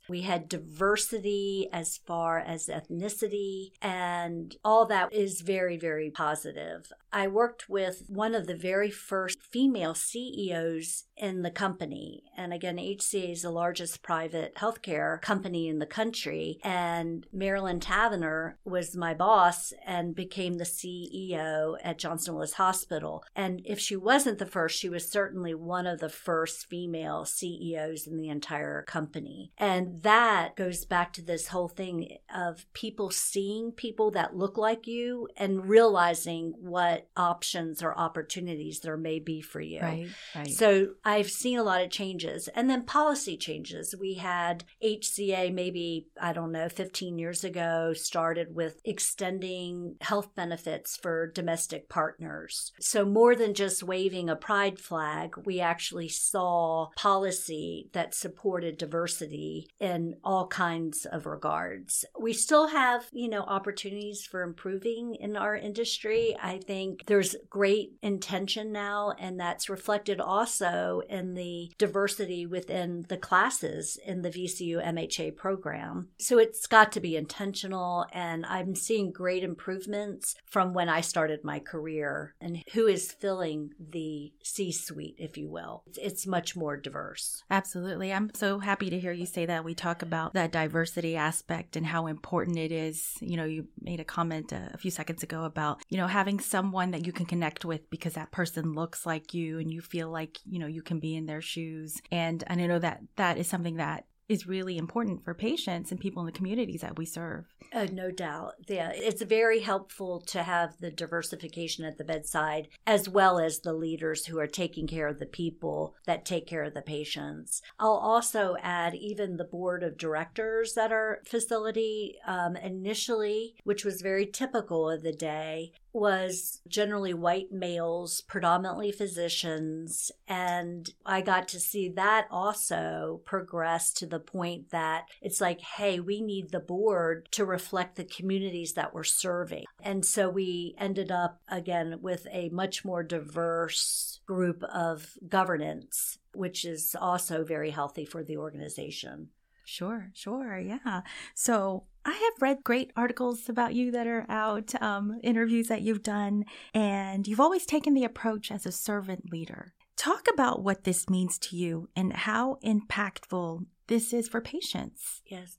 We 0.09 0.23
had 0.23 0.49
diversity 0.49 1.69
as 1.73 1.99
far 1.99 2.39
as 2.39 2.67
ethnicity, 2.67 3.73
and 3.83 4.57
all 4.65 4.87
that 4.87 5.13
is 5.13 5.41
very, 5.41 5.77
very 5.77 6.11
positive. 6.11 6.93
I 7.13 7.29
worked 7.29 7.69
with 7.69 8.05
one 8.09 8.35
of 8.35 8.47
the 8.47 8.57
very 8.57 8.91
first 8.91 9.43
female 9.43 9.95
CEOs 9.95 11.05
in 11.19 11.43
the 11.43 11.51
company. 11.51 12.25
And 12.37 12.53
again, 12.53 12.77
HCA 12.77 13.33
is 13.33 13.43
the 13.43 13.51
largest 13.51 14.03
private 14.03 14.55
healthcare 14.55 15.21
company 15.21 15.69
in 15.69 15.79
the 15.79 15.87
country. 15.87 16.59
And 16.63 17.27
Marilyn 17.33 17.81
Tavenner 17.81 18.55
was 18.65 18.97
my 18.97 19.15
boss 19.15 19.73
and 19.85 20.15
became 20.15 20.55
the 20.55 20.65
CEO 20.65 21.77
at 21.83 21.99
Johnston 21.99 22.35
Willis 22.35 22.55
Hospital. 22.55 23.25
And 23.35 23.61
if 23.65 23.79
she 23.79 23.97
wasn't 23.97 24.39
the 24.39 24.47
first, 24.47 24.79
she 24.79 24.89
was 24.89 25.11
certainly 25.11 25.55
one 25.55 25.87
of 25.87 26.01
the 26.01 26.09
first 26.09 26.67
female 26.67 27.25
CEOs 27.25 28.07
in 28.07 28.17
the 28.17 28.29
entire 28.29 28.83
company. 28.83 29.53
And 29.59 30.03
that 30.03 30.57
goes 30.57 30.85
back 30.85 31.13
to 31.15 31.23
this 31.23 31.49
whole 31.49 31.69
thing 31.69 32.19
of 32.35 32.67
people 32.73 33.11
seeing 33.11 33.73
people 33.73 34.11
that 34.13 34.37
look 34.37 34.57
like 34.57 34.87
you 34.87 35.29
and 35.37 35.69
realizing 35.69 36.55
what 36.59 37.09
options 37.17 37.83
or 37.83 37.97
opportunities 37.99 38.81
there 38.81 38.97
may 38.97 39.19
be 39.19 39.41
for 39.41 39.61
you. 39.61 39.81
Right, 39.81 40.09
right. 40.35 40.49
So 40.49 40.89
I've 41.09 41.31
seen 41.31 41.59
a 41.59 41.63
lot 41.63 41.81
of 41.81 41.91
changes. 41.91 42.49
And 42.49 42.69
then 42.69 42.83
policy 42.83 43.39
changes. 43.39 43.95
We 43.99 44.15
had 44.15 44.65
HCA 44.85 45.55
maybe, 45.55 46.09
I 46.21 46.35
don't 46.35 46.53
know, 46.53 46.69
15 46.69 47.19
years 47.19 47.45
ago 47.45 47.95
started 47.95 48.55
with 48.55 48.83
extending 48.85 49.97
health 50.03 50.35
benefits 50.35 50.99
for 50.99 51.27
domestic 51.27 51.89
partners. 51.89 52.73
So 52.79 53.07
more 53.07 53.35
than 53.35 53.55
just 53.55 53.83
waving 53.83 54.29
a 54.29 54.37
pride 54.37 54.79
flag, 54.79 55.35
we 55.47 55.61
actually 55.61 56.11
saw 56.11 56.89
policy 56.95 57.89
that 57.95 58.15
supported 58.15 58.77
diversity 58.77 59.71
in 59.81 60.17
all 60.23 60.47
kinds 60.47 61.07
of 61.07 61.25
regards. 61.25 62.05
We 62.21 62.35
still 62.35 62.69
have, 62.69 63.09
you 63.13 63.31
know, 63.31 63.45
opportunities 63.45 64.27
for 64.31 64.43
improving 64.43 65.15
in 65.15 65.39
our 65.39 65.57
industry. 65.57 66.37
I 66.39 66.59
think 66.59 67.07
there's 67.07 67.35
great 67.49 67.93
intention 68.03 68.73
now, 68.73 69.15
and 69.19 69.41
that's 69.41 69.71
reflected 69.71 70.21
also 70.21 70.98
in 71.01 71.35
the 71.35 71.71
diversity 71.79 72.47
within 72.47 73.05
the 73.09 73.17
classes 73.17 73.99
in 74.05 74.23
the 74.23 74.31
VCU 74.31 74.85
MHA 74.85 75.37
program. 75.37 76.09
So 76.19 76.39
it's 76.39 76.67
got 76.67 76.93
to 76.93 77.01
be 77.01 77.17
intentional, 77.17 78.07
and 78.13 78.45
I'm 78.47 78.75
seeing 78.75 79.13
great 79.13 79.43
improvements 79.43 80.35
from 80.47 80.75
when 80.75 80.89
I 80.89 81.01
started 81.01 81.45
my 81.45 81.59
career 81.59 82.35
and 82.41 82.63
who 82.73 82.87
is 82.87 83.13
filling 83.13 83.71
the 83.79 84.33
C 84.43 84.73
suite, 84.73 85.17
if 85.19 85.37
you 85.37 85.49
will. 85.49 85.83
It's, 85.97 86.27
much 86.29 86.57
more 86.57 86.77
diverse. 86.77 87.43
Absolutely. 87.51 88.13
I'm 88.13 88.31
so 88.35 88.59
happy 88.59 88.91
to 88.91 88.99
hear 88.99 89.13
you 89.13 89.25
say 89.25 89.47
that. 89.47 89.65
We 89.65 89.75
talk 89.75 90.03
about 90.03 90.35
that 90.35 90.53
diversity 90.53 91.17
aspect 91.17 91.75
and 91.75 91.87
how 91.87 92.07
important 92.07 92.59
it 92.59 92.71
is. 92.71 93.15
You 93.21 93.37
know, 93.39 93.45
you 93.45 93.69
made 93.81 94.01
a 94.01 94.05
comment 94.05 94.53
a, 94.53 94.73
a 94.75 94.79
few 94.79 94.91
seconds 94.91 95.23
ago 95.23 95.45
about, 95.45 95.81
you 95.89 95.97
know, 95.97 96.07
having 96.07 96.39
someone 96.39 96.91
that 96.91 97.07
you 97.07 97.13
can 97.13 97.25
connect 97.25 97.65
with 97.65 97.89
because 97.89 98.15
that 98.15 98.31
person 98.31 98.75
looks 98.75 99.07
like 99.07 99.33
you 99.33 99.59
and 99.59 99.73
you 99.73 99.81
feel 99.81 100.11
like, 100.11 100.39
you 100.45 100.59
know, 100.59 100.67
you 100.67 100.83
can 100.89 100.99
be 100.99 101.15
in 101.15 101.27
their 101.27 101.41
shoes. 101.41 102.03
And, 102.11 102.43
and 102.49 102.61
I 102.61 102.67
know 102.67 102.81
that 102.81 103.03
that 103.15 103.39
is 103.39 103.47
something 103.47 103.77
that 103.77 104.07
is 104.29 104.47
really 104.47 104.77
important 104.77 105.25
for 105.25 105.33
patients 105.33 105.91
and 105.91 105.99
people 105.99 106.21
in 106.21 106.27
the 106.27 106.33
communities 106.33 106.83
that 106.83 106.99
we 106.99 107.07
serve. 107.07 107.47
Uh, 107.73 107.87
no 107.93 108.11
doubt. 108.11 108.55
Yeah, 108.67 108.93
it's 108.95 109.23
very 109.23 109.61
helpful 109.61 110.21
to 110.27 110.43
have 110.43 110.77
the 110.81 110.91
diversification 110.91 111.85
at 111.85 111.97
the 111.97 112.05
bedside 112.05 112.69
as 112.87 113.09
well 113.09 113.39
as 113.39 113.61
the 113.61 113.73
leaders 113.73 114.27
who 114.27 114.39
are 114.39 114.47
taking 114.47 114.87
care 114.87 115.09
of 115.09 115.19
the 115.19 115.27
people 115.27 115.95
that 116.07 116.25
take 116.25 116.47
care 116.47 116.63
of 116.63 116.75
the 116.75 116.83
patients. 116.83 117.63
I'll 117.79 117.91
also 117.91 118.57
add 118.63 118.95
even 118.95 119.37
the 119.37 119.45
board 119.45 119.83
of 119.83 119.97
directors 119.97 120.77
at 120.77 120.93
our 120.93 121.21
facility 121.25 122.17
um, 122.27 122.57
initially, 122.57 123.55
which 123.65 123.85
was 123.85 124.03
very 124.03 124.27
typical 124.27 124.91
of 124.91 125.03
the 125.03 125.13
day, 125.13 125.73
was 125.93 126.61
generally 126.69 127.15
white 127.15 127.51
males, 127.51 128.21
predominantly 128.21 128.93
physicians. 128.93 130.11
And 130.27 130.89
I 131.05 131.21
got 131.21 131.49
to 131.49 131.61
see 131.61 131.89
that 131.91 132.27
also 132.31 133.21
progress 133.25 133.93
to 133.95 134.07
the 134.07 134.21
point 134.21 134.71
that 134.71 135.07
it's 135.21 135.41
like, 135.41 135.61
hey, 135.61 136.01
we 136.01 136.21
need 136.21 136.51
the 136.51 136.61
board 136.61 137.29
to 137.33 137.45
reflect 137.45 137.97
the 137.97 138.05
communities 138.05 138.75
that 138.75 138.95
we're 138.95 139.05
serving. 139.05 139.65
And 139.83 140.05
so 140.05 140.29
we 140.29 140.75
ended 140.79 141.11
up 141.11 141.41
again 141.49 141.99
with 142.03 142.27
a 142.31 142.49
much 142.51 142.85
more 142.85 143.03
diverse 143.03 144.21
group 144.27 144.63
of 144.65 145.15
governance, 145.29 146.19
which 146.35 146.65
is 146.65 146.95
also 146.99 147.45
very 147.45 147.71
healthy 147.71 148.05
for 148.05 148.23
the 148.23 148.37
organization. 148.37 149.29
Sure, 149.65 150.11
sure. 150.15 150.59
Yeah. 150.59 151.03
So 151.35 151.85
I 152.09 152.13
have 152.13 152.41
read 152.41 152.65
great 152.65 152.91
articles 152.97 153.51
about 153.51 153.75
you 153.75 153.91
that 153.91 154.07
are 154.07 154.25
out, 154.31 154.73
um, 154.81 155.21
interviews 155.23 155.69
that 155.69 155.83
you've 155.83 156.03
done, 156.03 156.47
and 156.73 157.29
you've 157.29 157.39
always 157.39 157.67
taken 157.67 157.93
the 157.93 158.05
approach 158.05 158.51
as 158.51 158.65
a 158.65 158.73
servant 158.73 159.31
leader. 159.31 159.75
Talk 159.95 160.27
about 160.33 160.63
what 160.63 160.85
this 160.85 161.11
means 161.11 161.39
to 161.41 161.57
you 161.57 161.91
and 161.95 162.15
how 162.15 162.57
impactful 162.65 163.67
this 163.89 164.15
is 164.15 164.27
for 164.27 164.41
patients. 164.41 165.21
Yes. 165.27 165.59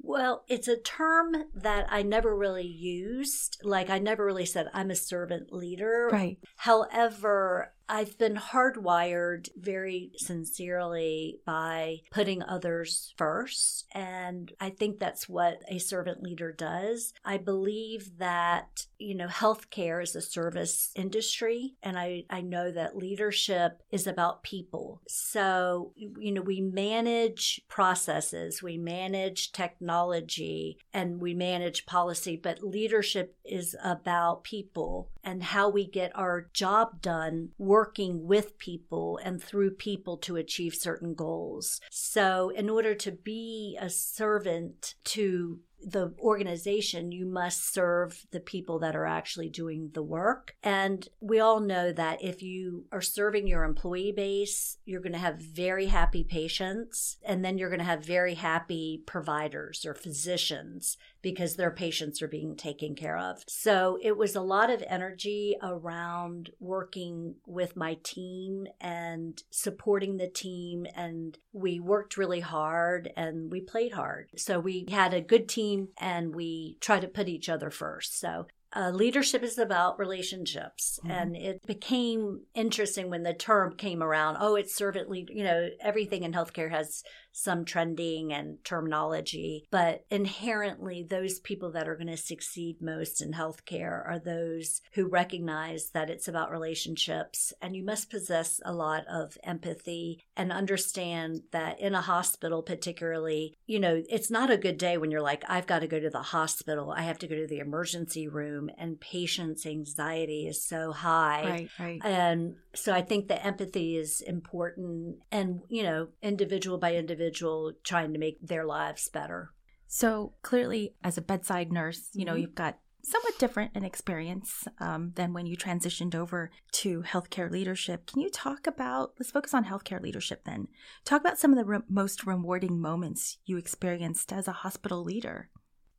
Well, 0.00 0.44
it's 0.48 0.66
a 0.66 0.80
term 0.80 1.44
that 1.54 1.86
I 1.88 2.02
never 2.02 2.36
really 2.36 2.66
used. 2.66 3.58
Like, 3.62 3.88
I 3.88 4.00
never 4.00 4.24
really 4.24 4.46
said 4.46 4.66
I'm 4.74 4.90
a 4.90 4.96
servant 4.96 5.52
leader. 5.52 6.08
Right. 6.10 6.38
However, 6.56 7.72
I've 7.88 8.18
been 8.18 8.36
hardwired 8.36 9.48
very 9.56 10.12
sincerely 10.16 11.40
by 11.46 12.00
putting 12.10 12.42
others 12.42 13.14
first. 13.16 13.86
And 13.92 14.52
I 14.60 14.70
think 14.70 14.98
that's 14.98 15.28
what 15.28 15.62
a 15.68 15.78
servant 15.78 16.22
leader 16.22 16.52
does. 16.52 17.12
I 17.24 17.38
believe 17.38 18.18
that, 18.18 18.86
you 18.98 19.14
know, 19.14 19.26
healthcare 19.26 20.02
is 20.02 20.14
a 20.14 20.20
service 20.20 20.90
industry. 20.94 21.74
And 21.82 21.98
I, 21.98 22.24
I 22.28 22.42
know 22.42 22.70
that 22.70 22.96
leadership 22.96 23.82
is 23.90 24.06
about 24.06 24.42
people. 24.42 25.00
So, 25.08 25.92
you 25.96 26.32
know, 26.32 26.42
we 26.42 26.60
manage 26.60 27.62
processes, 27.68 28.62
we 28.62 28.76
manage 28.76 29.52
technology, 29.52 30.78
and 30.92 31.20
we 31.20 31.34
manage 31.34 31.86
policy, 31.86 32.36
but 32.36 32.62
leadership 32.62 33.36
is 33.44 33.74
about 33.82 34.44
people 34.44 35.10
and 35.28 35.42
how 35.42 35.68
we 35.68 35.86
get 35.86 36.10
our 36.14 36.48
job 36.54 37.02
done 37.02 37.50
working 37.58 38.26
with 38.26 38.56
people 38.56 39.20
and 39.22 39.42
through 39.42 39.70
people 39.72 40.16
to 40.16 40.36
achieve 40.36 40.74
certain 40.74 41.12
goals. 41.12 41.82
So, 41.90 42.48
in 42.48 42.70
order 42.70 42.94
to 42.94 43.12
be 43.12 43.76
a 43.78 43.90
servant 43.90 44.94
to 45.04 45.60
the 45.80 46.12
organization, 46.18 47.12
you 47.12 47.24
must 47.26 47.72
serve 47.72 48.26
the 48.32 48.40
people 48.40 48.78
that 48.80 48.96
are 48.96 49.06
actually 49.06 49.48
doing 49.48 49.90
the 49.94 50.02
work. 50.02 50.56
And 50.62 51.06
we 51.20 51.38
all 51.38 51.60
know 51.60 51.92
that 51.92 52.22
if 52.22 52.42
you 52.42 52.86
are 52.90 53.00
serving 53.00 53.46
your 53.46 53.64
employee 53.64 54.12
base, 54.12 54.78
you're 54.84 55.00
going 55.00 55.12
to 55.12 55.18
have 55.18 55.38
very 55.38 55.86
happy 55.86 56.24
patients, 56.24 57.18
and 57.24 57.44
then 57.44 57.58
you're 57.58 57.70
going 57.70 57.78
to 57.78 57.84
have 57.84 58.04
very 58.04 58.34
happy 58.34 59.02
providers 59.06 59.84
or 59.84 59.94
physicians 59.94 60.96
because 61.22 61.56
their 61.56 61.70
patients 61.70 62.22
are 62.22 62.28
being 62.28 62.56
taken 62.56 62.94
care 62.94 63.16
of. 63.16 63.42
So 63.48 63.98
it 64.02 64.16
was 64.16 64.36
a 64.36 64.40
lot 64.40 64.70
of 64.70 64.82
energy 64.86 65.56
around 65.62 66.50
working 66.60 67.36
with 67.46 67.76
my 67.76 67.98
team 68.02 68.66
and 68.80 69.42
supporting 69.50 70.16
the 70.16 70.28
team. 70.28 70.86
And 70.94 71.36
we 71.52 71.80
worked 71.80 72.16
really 72.16 72.40
hard 72.40 73.10
and 73.16 73.50
we 73.50 73.60
played 73.60 73.92
hard. 73.92 74.30
So 74.36 74.60
we 74.60 74.86
had 74.88 75.14
a 75.14 75.20
good 75.20 75.48
team 75.48 75.88
and 75.98 76.34
we 76.34 76.78
try 76.80 77.00
to 77.00 77.08
put 77.08 77.28
each 77.28 77.48
other 77.48 77.70
first. 77.70 78.18
So 78.18 78.46
uh, 78.74 78.90
leadership 78.90 79.42
is 79.42 79.58
about 79.58 79.98
relationships 79.98 80.98
mm-hmm. 81.00 81.10
and 81.10 81.36
it 81.36 81.66
became 81.66 82.42
interesting 82.54 83.08
when 83.08 83.22
the 83.22 83.32
term 83.32 83.74
came 83.74 84.02
around 84.02 84.36
oh 84.40 84.56
it's 84.56 84.74
servant 84.74 85.08
lead 85.08 85.30
you 85.32 85.42
know 85.42 85.68
everything 85.80 86.22
in 86.22 86.32
healthcare 86.32 86.70
has 86.70 87.02
some 87.38 87.64
trending 87.64 88.32
and 88.32 88.58
terminology, 88.64 89.64
but 89.70 90.04
inherently, 90.10 91.06
those 91.08 91.38
people 91.38 91.70
that 91.70 91.88
are 91.88 91.94
going 91.94 92.08
to 92.08 92.16
succeed 92.16 92.82
most 92.82 93.22
in 93.22 93.32
healthcare 93.32 94.04
are 94.04 94.18
those 94.18 94.80
who 94.94 95.06
recognize 95.06 95.90
that 95.90 96.10
it's 96.10 96.26
about 96.26 96.50
relationships 96.50 97.52
and 97.62 97.76
you 97.76 97.84
must 97.84 98.10
possess 98.10 98.60
a 98.64 98.72
lot 98.72 99.04
of 99.06 99.38
empathy 99.44 100.20
and 100.36 100.50
understand 100.50 101.42
that 101.52 101.80
in 101.80 101.94
a 101.94 102.00
hospital, 102.00 102.60
particularly, 102.60 103.54
you 103.66 103.78
know, 103.78 104.02
it's 104.08 104.32
not 104.32 104.50
a 104.50 104.56
good 104.56 104.76
day 104.76 104.98
when 104.98 105.12
you're 105.12 105.22
like, 105.22 105.44
I've 105.48 105.66
got 105.66 105.80
to 105.80 105.86
go 105.86 106.00
to 106.00 106.10
the 106.10 106.22
hospital, 106.22 106.90
I 106.90 107.02
have 107.02 107.18
to 107.20 107.28
go 107.28 107.36
to 107.36 107.46
the 107.46 107.60
emergency 107.60 108.26
room, 108.26 108.68
and 108.76 109.00
patients' 109.00 109.64
anxiety 109.64 110.48
is 110.48 110.64
so 110.64 110.90
high. 110.90 111.44
Right, 111.44 111.70
right. 111.78 112.00
And 112.02 112.56
so 112.74 112.92
I 112.92 113.02
think 113.02 113.28
the 113.28 113.44
empathy 113.44 113.96
is 113.96 114.20
important 114.22 115.18
and, 115.30 115.60
you 115.68 115.84
know, 115.84 116.08
individual 116.20 116.78
by 116.78 116.96
individual 116.96 117.27
individual 117.28 117.72
trying 117.84 118.12
to 118.12 118.18
make 118.18 118.38
their 118.40 118.64
lives 118.64 119.08
better. 119.08 119.52
So 119.86 120.34
clearly, 120.42 120.94
as 121.02 121.16
a 121.16 121.22
bedside 121.22 121.72
nurse, 121.72 122.10
you 122.12 122.24
know, 122.24 122.32
mm-hmm. 122.32 122.42
you've 122.42 122.54
got 122.54 122.78
somewhat 123.02 123.38
different 123.38 123.70
an 123.74 123.84
experience 123.84 124.66
um, 124.80 125.12
than 125.14 125.32
when 125.32 125.46
you 125.46 125.56
transitioned 125.56 126.14
over 126.14 126.50
to 126.72 127.02
healthcare 127.02 127.50
leadership. 127.50 128.06
Can 128.06 128.20
you 128.20 128.28
talk 128.28 128.66
about, 128.66 129.12
let's 129.18 129.30
focus 129.30 129.54
on 129.54 129.64
healthcare 129.64 130.00
leadership 130.00 130.42
then. 130.44 130.68
Talk 131.04 131.20
about 131.20 131.38
some 131.38 131.52
of 131.52 131.58
the 131.58 131.64
re- 131.64 131.78
most 131.88 132.26
rewarding 132.26 132.80
moments 132.80 133.38
you 133.46 133.56
experienced 133.56 134.32
as 134.32 134.46
a 134.46 134.52
hospital 134.52 135.02
leader. 135.02 135.48